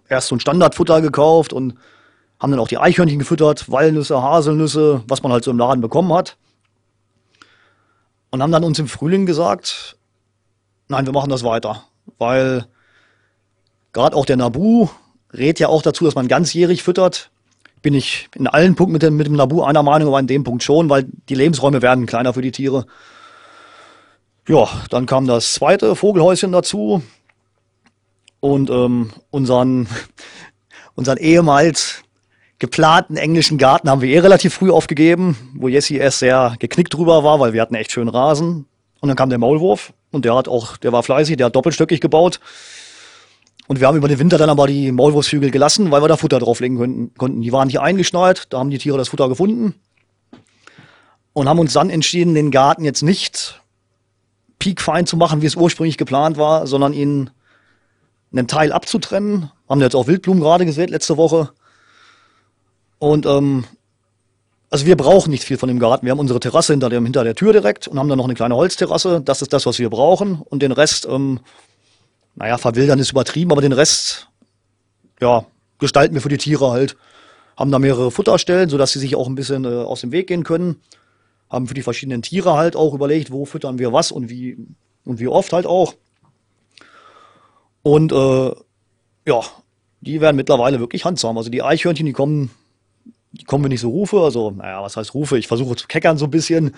erst 0.08 0.28
so 0.28 0.36
ein 0.36 0.40
Standardfutter 0.40 1.00
gekauft 1.00 1.52
und 1.52 1.74
haben 2.38 2.50
dann 2.50 2.60
auch 2.60 2.68
die 2.68 2.78
Eichhörnchen 2.78 3.18
gefüttert, 3.18 3.70
Walnüsse, 3.70 4.20
Haselnüsse, 4.22 5.02
was 5.06 5.22
man 5.22 5.32
halt 5.32 5.44
so 5.44 5.50
im 5.50 5.58
Laden 5.58 5.80
bekommen 5.80 6.12
hat. 6.12 6.36
Und 8.30 8.42
haben 8.42 8.52
dann 8.52 8.64
uns 8.64 8.78
im 8.78 8.88
Frühling 8.88 9.26
gesagt, 9.26 9.96
nein, 10.88 11.06
wir 11.06 11.12
machen 11.12 11.30
das 11.30 11.44
weiter 11.44 11.84
weil 12.18 12.66
gerade 13.92 14.16
auch 14.16 14.26
der 14.26 14.36
Nabu 14.36 14.88
rät 15.32 15.60
ja 15.60 15.68
auch 15.68 15.82
dazu, 15.82 16.04
dass 16.04 16.14
man 16.14 16.28
ganzjährig 16.28 16.82
füttert. 16.82 17.30
Bin 17.80 17.94
ich 17.94 18.28
in 18.34 18.46
allen 18.46 18.76
Punkten 18.76 18.92
mit 18.92 19.02
dem, 19.02 19.16
mit 19.16 19.26
dem 19.26 19.34
Nabu 19.34 19.62
einer 19.62 19.82
Meinung, 19.82 20.08
aber 20.08 20.20
in 20.20 20.26
dem 20.26 20.44
Punkt 20.44 20.62
schon, 20.62 20.88
weil 20.88 21.06
die 21.28 21.34
Lebensräume 21.34 21.82
werden 21.82 22.06
kleiner 22.06 22.32
für 22.32 22.42
die 22.42 22.52
Tiere. 22.52 22.86
Ja, 24.48 24.68
dann 24.90 25.06
kam 25.06 25.26
das 25.26 25.52
zweite 25.54 25.96
Vogelhäuschen 25.96 26.52
dazu 26.52 27.02
und 28.42 28.70
ähm, 28.70 29.12
unseren, 29.30 29.86
unseren 30.96 31.16
ehemals 31.16 32.02
geplanten 32.58 33.16
englischen 33.16 33.56
Garten 33.56 33.88
haben 33.88 34.02
wir 34.02 34.10
eh 34.10 34.18
relativ 34.18 34.54
früh 34.54 34.70
aufgegeben, 34.70 35.36
wo 35.54 35.68
Jessie 35.68 35.96
erst 35.96 36.18
sehr 36.18 36.56
geknickt 36.58 36.92
drüber 36.92 37.24
war, 37.24 37.40
weil 37.40 37.52
wir 37.52 37.62
hatten 37.62 37.76
echt 37.76 37.92
schön 37.92 38.08
Rasen. 38.08 38.66
Und 39.00 39.08
dann 39.08 39.16
kam 39.16 39.30
der 39.30 39.38
Maulwurf 39.38 39.92
und 40.10 40.24
der 40.24 40.34
hat 40.34 40.48
auch, 40.48 40.76
der 40.76 40.92
war 40.92 41.02
fleißig, 41.02 41.36
der 41.36 41.46
hat 41.46 41.56
doppelstöckig 41.56 42.00
gebaut. 42.00 42.40
Und 43.68 43.80
wir 43.80 43.86
haben 43.86 43.96
über 43.96 44.08
den 44.08 44.18
Winter 44.18 44.38
dann 44.38 44.50
aber 44.50 44.66
die 44.66 44.90
Maulwurfshügel 44.90 45.52
gelassen, 45.52 45.90
weil 45.92 46.02
wir 46.02 46.08
da 46.08 46.16
Futter 46.16 46.40
drauflegen 46.40 47.12
konnten. 47.16 47.42
Die 47.42 47.52
waren 47.52 47.68
hier 47.68 47.82
eingeschneit, 47.82 48.46
da 48.50 48.58
haben 48.58 48.70
die 48.70 48.78
Tiere 48.78 48.98
das 48.98 49.08
Futter 49.08 49.28
gefunden. 49.28 49.76
Und 51.32 51.48
haben 51.48 51.60
uns 51.60 51.72
dann 51.72 51.90
entschieden, 51.90 52.34
den 52.34 52.50
Garten 52.50 52.84
jetzt 52.84 53.02
nicht 53.02 53.60
piekfein 54.58 55.06
zu 55.06 55.16
machen, 55.16 55.42
wie 55.42 55.46
es 55.46 55.56
ursprünglich 55.56 55.96
geplant 55.96 56.38
war, 56.38 56.66
sondern 56.66 56.92
ihn 56.92 57.30
einen 58.32 58.48
Teil 58.48 58.72
abzutrennen. 58.72 59.50
Haben 59.68 59.80
jetzt 59.80 59.94
auch 59.94 60.06
Wildblumen 60.06 60.42
gerade 60.42 60.66
gesät 60.66 60.90
letzte 60.90 61.16
Woche. 61.16 61.50
Und 62.98 63.26
ähm, 63.26 63.64
also 64.70 64.86
wir 64.86 64.96
brauchen 64.96 65.30
nicht 65.30 65.44
viel 65.44 65.58
von 65.58 65.68
dem 65.68 65.78
Garten. 65.78 66.06
Wir 66.06 66.12
haben 66.12 66.18
unsere 66.18 66.40
Terrasse 66.40 66.72
hinter, 66.72 66.88
dem, 66.88 67.04
hinter 67.04 67.24
der 67.24 67.34
Tür 67.34 67.52
direkt 67.52 67.88
und 67.88 67.98
haben 67.98 68.08
dann 68.08 68.16
noch 68.16 68.24
eine 68.24 68.34
kleine 68.34 68.56
Holzterrasse. 68.56 69.20
Das 69.22 69.42
ist 69.42 69.52
das, 69.52 69.66
was 69.66 69.78
wir 69.78 69.90
brauchen. 69.90 70.40
Und 70.40 70.62
den 70.62 70.72
Rest, 70.72 71.06
ähm, 71.10 71.40
naja, 72.36 72.56
verwildern 72.56 72.98
ist 72.98 73.10
übertrieben, 73.10 73.52
aber 73.52 73.60
den 73.60 73.72
Rest, 73.72 74.28
ja, 75.20 75.44
gestalten 75.78 76.14
wir 76.14 76.22
für 76.22 76.30
die 76.30 76.38
Tiere 76.38 76.70
halt. 76.70 76.96
Haben 77.56 77.70
da 77.70 77.78
mehrere 77.78 78.10
Futterstellen, 78.10 78.70
sodass 78.70 78.92
sie 78.92 78.98
sich 78.98 79.14
auch 79.14 79.26
ein 79.26 79.34
bisschen 79.34 79.66
äh, 79.66 79.68
aus 79.68 80.00
dem 80.00 80.10
Weg 80.10 80.28
gehen 80.28 80.42
können. 80.42 80.76
Haben 81.50 81.66
für 81.66 81.74
die 81.74 81.82
verschiedenen 81.82 82.22
Tiere 82.22 82.54
halt 82.54 82.74
auch 82.74 82.94
überlegt, 82.94 83.30
wo 83.30 83.44
füttern 83.44 83.78
wir 83.78 83.92
was 83.92 84.10
und 84.10 84.30
wie, 84.30 84.56
und 85.04 85.20
wie 85.20 85.28
oft 85.28 85.52
halt 85.52 85.66
auch. 85.66 85.94
Und 87.82 88.12
äh, 88.12 88.52
ja, 89.26 89.40
die 90.00 90.20
werden 90.20 90.36
mittlerweile 90.36 90.80
wirklich 90.80 91.04
handsam. 91.04 91.36
Also 91.38 91.50
die 91.50 91.62
Eichhörnchen, 91.62 92.06
die 92.06 92.12
kommen 92.12 92.50
die 93.32 93.44
kommen, 93.44 93.64
wenn 93.64 93.72
ich 93.72 93.80
so 93.80 93.90
rufe. 93.90 94.20
Also, 94.20 94.50
naja, 94.50 94.82
was 94.82 94.96
heißt 94.96 95.14
rufe? 95.14 95.38
Ich 95.38 95.48
versuche 95.48 95.76
zu 95.76 95.86
keckern 95.88 96.18
so 96.18 96.26
ein 96.26 96.30
bisschen. 96.30 96.74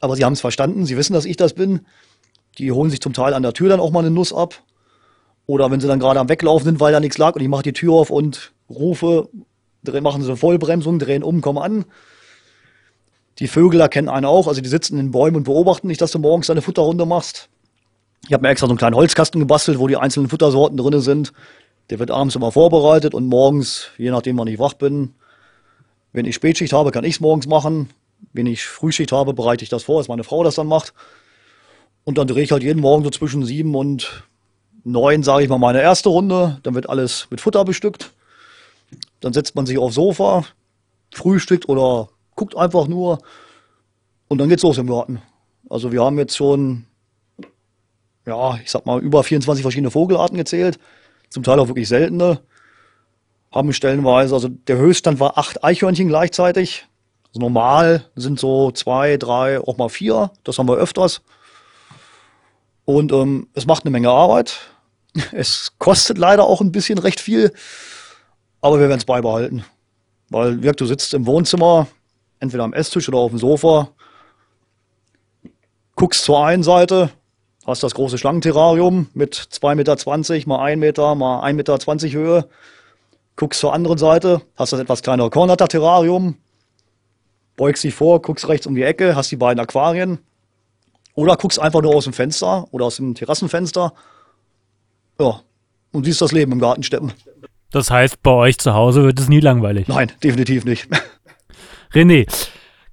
Aber 0.00 0.16
sie 0.16 0.24
haben 0.24 0.32
es 0.32 0.40
verstanden. 0.40 0.86
Sie 0.86 0.96
wissen, 0.96 1.12
dass 1.12 1.24
ich 1.24 1.36
das 1.36 1.54
bin. 1.54 1.80
Die 2.58 2.72
holen 2.72 2.90
sich 2.90 3.00
zum 3.00 3.12
Teil 3.12 3.34
an 3.34 3.42
der 3.42 3.52
Tür 3.52 3.68
dann 3.68 3.80
auch 3.80 3.90
mal 3.90 4.00
eine 4.00 4.10
Nuss 4.10 4.32
ab. 4.32 4.62
Oder 5.46 5.70
wenn 5.70 5.80
sie 5.80 5.88
dann 5.88 5.98
gerade 5.98 6.20
am 6.20 6.28
Weglaufen 6.28 6.66
sind, 6.66 6.80
weil 6.80 6.92
da 6.92 7.00
nichts 7.00 7.18
lag 7.18 7.34
und 7.34 7.40
ich 7.40 7.48
mache 7.48 7.62
die 7.62 7.72
Tür 7.72 7.94
auf 7.94 8.10
und 8.10 8.52
rufe, 8.68 9.28
machen 9.82 10.22
sie 10.22 10.28
eine 10.28 10.36
Vollbremsung, 10.36 10.98
drehen 10.98 11.22
um, 11.22 11.40
kommen 11.40 11.58
an. 11.58 11.84
Die 13.38 13.48
Vögel 13.48 13.80
erkennen 13.80 14.08
einen 14.08 14.26
auch. 14.26 14.46
Also 14.46 14.60
die 14.60 14.68
sitzen 14.68 14.98
in 14.98 15.06
den 15.06 15.10
Bäumen 15.10 15.36
und 15.36 15.44
beobachten 15.44 15.88
nicht, 15.88 16.00
dass 16.00 16.12
du 16.12 16.18
morgens 16.18 16.48
deine 16.48 16.62
Futterrunde 16.62 17.06
machst. 17.06 17.48
Ich 18.28 18.34
habe 18.34 18.42
mir 18.42 18.50
extra 18.50 18.66
so 18.66 18.72
einen 18.72 18.78
kleinen 18.78 18.94
Holzkasten 18.94 19.40
gebastelt, 19.40 19.78
wo 19.78 19.86
die 19.88 19.96
einzelnen 19.96 20.28
Futtersorten 20.28 20.76
drin 20.76 21.00
sind. 21.00 21.32
Der 21.88 21.98
wird 21.98 22.10
abends 22.10 22.36
immer 22.36 22.52
vorbereitet 22.52 23.14
und 23.14 23.26
morgens, 23.26 23.88
je 23.96 24.10
nachdem 24.10 24.36
wann 24.36 24.48
ich 24.48 24.58
wach 24.58 24.74
bin, 24.74 25.14
wenn 26.12 26.26
ich 26.26 26.34
Spätschicht 26.34 26.74
habe, 26.74 26.90
kann 26.90 27.04
ich 27.04 27.14
es 27.14 27.20
morgens 27.20 27.46
machen. 27.46 27.88
Wenn 28.34 28.44
ich 28.44 28.66
Frühschicht 28.66 29.12
habe, 29.12 29.32
bereite 29.32 29.62
ich 29.62 29.70
das 29.70 29.84
vor, 29.84 29.98
dass 29.98 30.08
meine 30.08 30.24
Frau 30.24 30.44
das 30.44 30.56
dann 30.56 30.66
macht. 30.66 30.92
Und 32.04 32.18
dann 32.18 32.26
drehe 32.26 32.42
ich 32.42 32.52
halt 32.52 32.62
jeden 32.62 32.80
Morgen 32.80 33.02
so 33.02 33.08
zwischen 33.08 33.46
sieben 33.46 33.74
und 33.74 34.24
neun, 34.84 35.22
sage 35.22 35.44
ich 35.44 35.48
mal, 35.48 35.58
meine 35.58 35.80
erste 35.80 36.10
Runde. 36.10 36.58
Dann 36.64 36.74
wird 36.74 36.90
alles 36.90 37.28
mit 37.30 37.40
Futter 37.40 37.64
bestückt. 37.64 38.12
Dann 39.20 39.32
setzt 39.32 39.54
man 39.54 39.64
sich 39.64 39.78
aufs 39.78 39.94
Sofa, 39.94 40.44
frühstückt 41.14 41.66
oder 41.66 42.10
guckt 42.34 42.56
einfach 42.58 42.88
nur. 42.88 43.20
Und 44.28 44.36
dann 44.36 44.50
geht's 44.50 44.64
los 44.64 44.76
im 44.76 44.88
Garten. 44.88 45.22
Also 45.70 45.92
wir 45.92 46.04
haben 46.04 46.18
jetzt 46.18 46.36
schon, 46.36 46.84
ja, 48.28 48.56
ich 48.62 48.70
sag 48.70 48.86
mal, 48.86 49.00
über 49.00 49.24
24 49.24 49.62
verschiedene 49.62 49.90
Vogelarten 49.90 50.36
gezählt. 50.36 50.78
Zum 51.30 51.42
Teil 51.42 51.58
auch 51.58 51.68
wirklich 51.68 51.88
seltene 51.88 52.40
haben 53.50 53.72
stellenweise, 53.72 54.34
also 54.34 54.48
der 54.48 54.76
Höchststand 54.76 55.20
war 55.20 55.38
acht 55.38 55.64
Eichhörnchen 55.64 56.08
gleichzeitig. 56.08 56.86
Also 57.28 57.40
normal 57.40 58.04
sind 58.14 58.38
so 58.38 58.70
zwei, 58.70 59.16
drei, 59.16 59.58
auch 59.60 59.78
mal 59.78 59.88
vier. 59.88 60.30
Das 60.44 60.58
haben 60.58 60.68
wir 60.68 60.76
öfters. 60.76 61.22
Und 62.84 63.12
ähm, 63.12 63.48
es 63.54 63.66
macht 63.66 63.84
eine 63.84 63.90
Menge 63.90 64.10
Arbeit. 64.10 64.58
Es 65.32 65.72
kostet 65.78 66.18
leider 66.18 66.44
auch 66.44 66.60
ein 66.60 66.70
bisschen 66.70 66.98
recht 66.98 67.18
viel. 67.18 67.52
Aber 68.60 68.78
wir 68.78 68.88
werden 68.88 68.98
es 68.98 69.04
beibehalten. 69.04 69.64
Weil, 70.28 70.62
wirkt, 70.62 70.80
du 70.80 70.86
sitzt 70.86 71.14
im 71.14 71.26
Wohnzimmer, 71.26 71.86
entweder 72.40 72.64
am 72.64 72.74
Esstisch 72.74 73.08
oder 73.08 73.18
auf 73.18 73.30
dem 73.30 73.38
Sofa, 73.38 73.88
guckst 75.96 76.24
zur 76.24 76.44
einen 76.44 76.62
Seite, 76.62 77.10
hast 77.70 77.82
das 77.82 77.94
große 77.94 78.18
Schlangenterrarium 78.18 79.08
mit 79.14 79.34
2,20 79.34 79.74
Meter 79.74 80.48
mal 80.48 80.64
1 80.64 80.80
Meter 80.80 81.14
mal 81.14 81.44
1,20 81.44 81.52
Meter 81.54 82.18
Höhe 82.18 82.48
guckst 83.38 83.60
zur 83.60 83.72
anderen 83.72 83.96
Seite, 83.96 84.42
hast 84.56 84.72
das 84.72 84.80
etwas 84.80 85.00
kleinere 85.00 85.30
Kornatter-Terrarium, 85.30 86.36
beugst 87.56 87.84
dich 87.84 87.94
vor, 87.94 88.20
guckst 88.20 88.48
rechts 88.48 88.66
um 88.66 88.74
die 88.74 88.82
Ecke, 88.82 89.14
hast 89.16 89.30
die 89.30 89.36
beiden 89.36 89.60
Aquarien. 89.60 90.18
Oder 91.14 91.36
guckst 91.36 91.58
einfach 91.58 91.80
nur 91.80 91.94
aus 91.94 92.04
dem 92.04 92.12
Fenster 92.12 92.66
oder 92.72 92.84
aus 92.84 92.96
dem 92.96 93.14
Terrassenfenster. 93.14 93.92
Ja, 95.20 95.40
und 95.92 96.04
siehst 96.04 96.20
das 96.20 96.32
Leben 96.32 96.52
im 96.52 96.60
Garten 96.60 96.82
steppen. 96.82 97.12
Das 97.70 97.90
heißt, 97.90 98.22
bei 98.22 98.30
euch 98.30 98.58
zu 98.58 98.74
Hause 98.74 99.04
wird 99.04 99.18
es 99.20 99.28
nie 99.28 99.40
langweilig. 99.40 99.88
Nein, 99.88 100.12
definitiv 100.22 100.64
nicht. 100.64 100.88
René, 101.92 102.28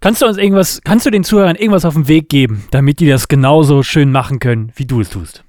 kannst 0.06 0.22
du 0.22 0.28
uns 0.28 0.38
irgendwas, 0.38 0.82
kannst 0.84 1.08
du 1.08 1.10
den 1.10 1.24
Zuhörern 1.24 1.56
irgendwas 1.56 1.84
auf 1.84 1.96
den 1.96 2.08
Weg 2.08 2.30
geben, 2.30 2.64
damit 2.70 3.00
die 3.00 3.08
das 3.08 3.28
genauso 3.28 3.82
schön 3.82 4.12
machen 4.12 4.38
können, 4.38 4.72
wie 4.76 4.86
du 4.86 5.02
es 5.02 5.10
tust? 5.10 5.44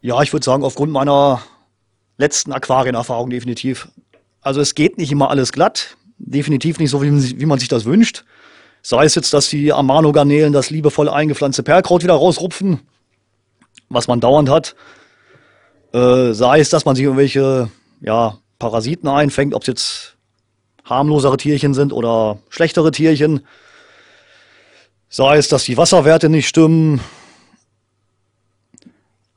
Ja, 0.00 0.22
ich 0.22 0.32
würde 0.32 0.42
sagen, 0.42 0.64
aufgrund 0.64 0.90
meiner 0.90 1.42
letzten 2.16 2.50
Aquarienerfahrung 2.50 3.28
definitiv. 3.28 3.88
Also 4.40 4.62
es 4.62 4.74
geht 4.74 4.96
nicht 4.96 5.12
immer 5.12 5.28
alles 5.28 5.52
glatt, 5.52 5.98
definitiv 6.16 6.78
nicht 6.78 6.88
so, 6.88 7.02
wie, 7.02 7.38
wie 7.38 7.44
man 7.44 7.58
sich 7.58 7.68
das 7.68 7.84
wünscht. 7.84 8.24
Sei 8.80 9.04
es 9.04 9.14
jetzt, 9.16 9.34
dass 9.34 9.50
die 9.50 9.70
Amano-Garnelen 9.70 10.54
das 10.54 10.70
liebevoll 10.70 11.10
eingepflanzte 11.10 11.62
Perlkraut 11.62 12.02
wieder 12.02 12.14
rausrupfen, 12.14 12.80
was 13.90 14.08
man 14.08 14.18
dauernd 14.18 14.48
hat. 14.48 14.76
Äh, 15.92 16.32
sei 16.32 16.60
es, 16.60 16.70
dass 16.70 16.86
man 16.86 16.96
sich 16.96 17.04
irgendwelche 17.04 17.70
ja, 18.00 18.38
Parasiten 18.58 19.10
einfängt, 19.10 19.52
ob 19.52 19.60
es 19.60 19.68
jetzt 19.68 20.16
harmlosere 20.86 21.36
Tierchen 21.36 21.74
sind 21.74 21.92
oder 21.92 22.38
schlechtere 22.48 22.92
Tierchen. 22.92 23.42
Sei 25.12 25.36
es, 25.36 25.48
dass 25.48 25.64
die 25.64 25.76
Wasserwerte 25.76 26.28
nicht 26.28 26.46
stimmen. 26.46 27.00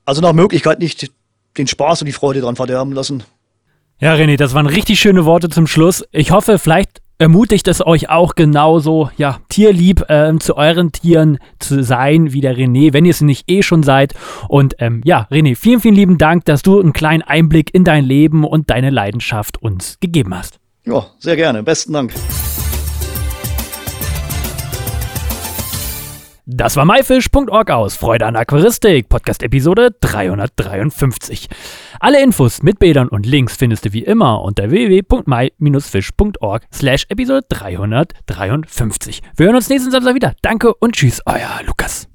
Also 0.06 0.22
nach 0.22 0.34
Möglichkeit 0.34 0.80
nicht 0.80 1.12
den 1.58 1.68
Spaß 1.68 2.02
und 2.02 2.06
die 2.06 2.14
Freude 2.14 2.42
dran 2.42 2.56
verderben 2.56 2.94
lassen. 2.94 3.24
Ja, 4.00 4.14
René, 4.14 4.38
das 4.38 4.54
waren 4.54 4.68
richtig 4.68 5.00
schöne 5.00 5.26
Worte 5.26 5.50
zum 5.50 5.66
Schluss. 5.66 6.04
Ich 6.12 6.32
hoffe, 6.32 6.60
vielleicht 6.60 7.02
ermutigt 7.18 7.68
es 7.68 7.86
euch 7.86 8.10
auch 8.10 8.36
genauso, 8.36 9.10
ja, 9.18 9.40
tierlieb 9.50 10.08
äh, 10.10 10.38
zu 10.40 10.58
euren 10.58 10.92
Tieren 10.92 11.40
zu 11.58 11.84
sein 11.84 12.34
wie 12.34 12.42
der 12.42 12.56
René, 12.56 12.94
wenn 12.94 13.06
ihr 13.06 13.12
es 13.12 13.22
nicht 13.22 13.50
eh 13.50 13.64
schon 13.64 13.82
seid. 13.82 14.14
Und 14.50 14.76
ähm, 14.78 15.02
ja, 15.06 15.28
René, 15.32 15.56
vielen, 15.56 15.80
vielen 15.80 15.96
lieben 15.96 16.18
Dank, 16.20 16.46
dass 16.46 16.62
du 16.62 16.80
einen 16.80 16.94
kleinen 16.94 17.24
Einblick 17.24 17.74
in 17.74 17.84
dein 17.84 18.04
Leben 18.04 18.44
und 18.44 18.70
deine 18.70 18.92
Leidenschaft 18.92 19.60
uns 19.62 19.98
gegeben 20.00 20.38
hast. 20.38 20.60
Ja, 20.86 21.08
sehr 21.18 21.36
gerne. 21.36 21.64
Besten 21.64 21.94
Dank. 21.94 22.14
Das 26.46 26.76
war 26.76 26.84
myfish.org 26.84 27.72
aus 27.72 27.96
Freude 27.96 28.26
an 28.26 28.36
Aquaristik, 28.36 29.08
Podcast 29.08 29.44
Episode 29.44 29.96
353. 30.02 31.48
Alle 32.02 32.22
Infos 32.22 32.62
mit 32.62 32.80
Bildern 32.80 33.08
und 33.08 33.26
Links 33.26 33.56
findest 33.56 33.86
du 33.86 33.94
wie 33.94 34.04
immer 34.04 34.42
unter 34.42 34.70
www.my-fish.org 34.70 36.64
slash 36.74 37.06
Episode 37.08 37.46
353. 37.48 39.22
Wir 39.38 39.46
hören 39.46 39.56
uns 39.56 39.70
nächsten 39.70 39.92
Samstag 39.92 40.16
wieder. 40.16 40.34
Danke 40.42 40.74
und 40.74 40.96
tschüss, 40.96 41.22
euer 41.26 41.62
Lukas. 41.66 42.10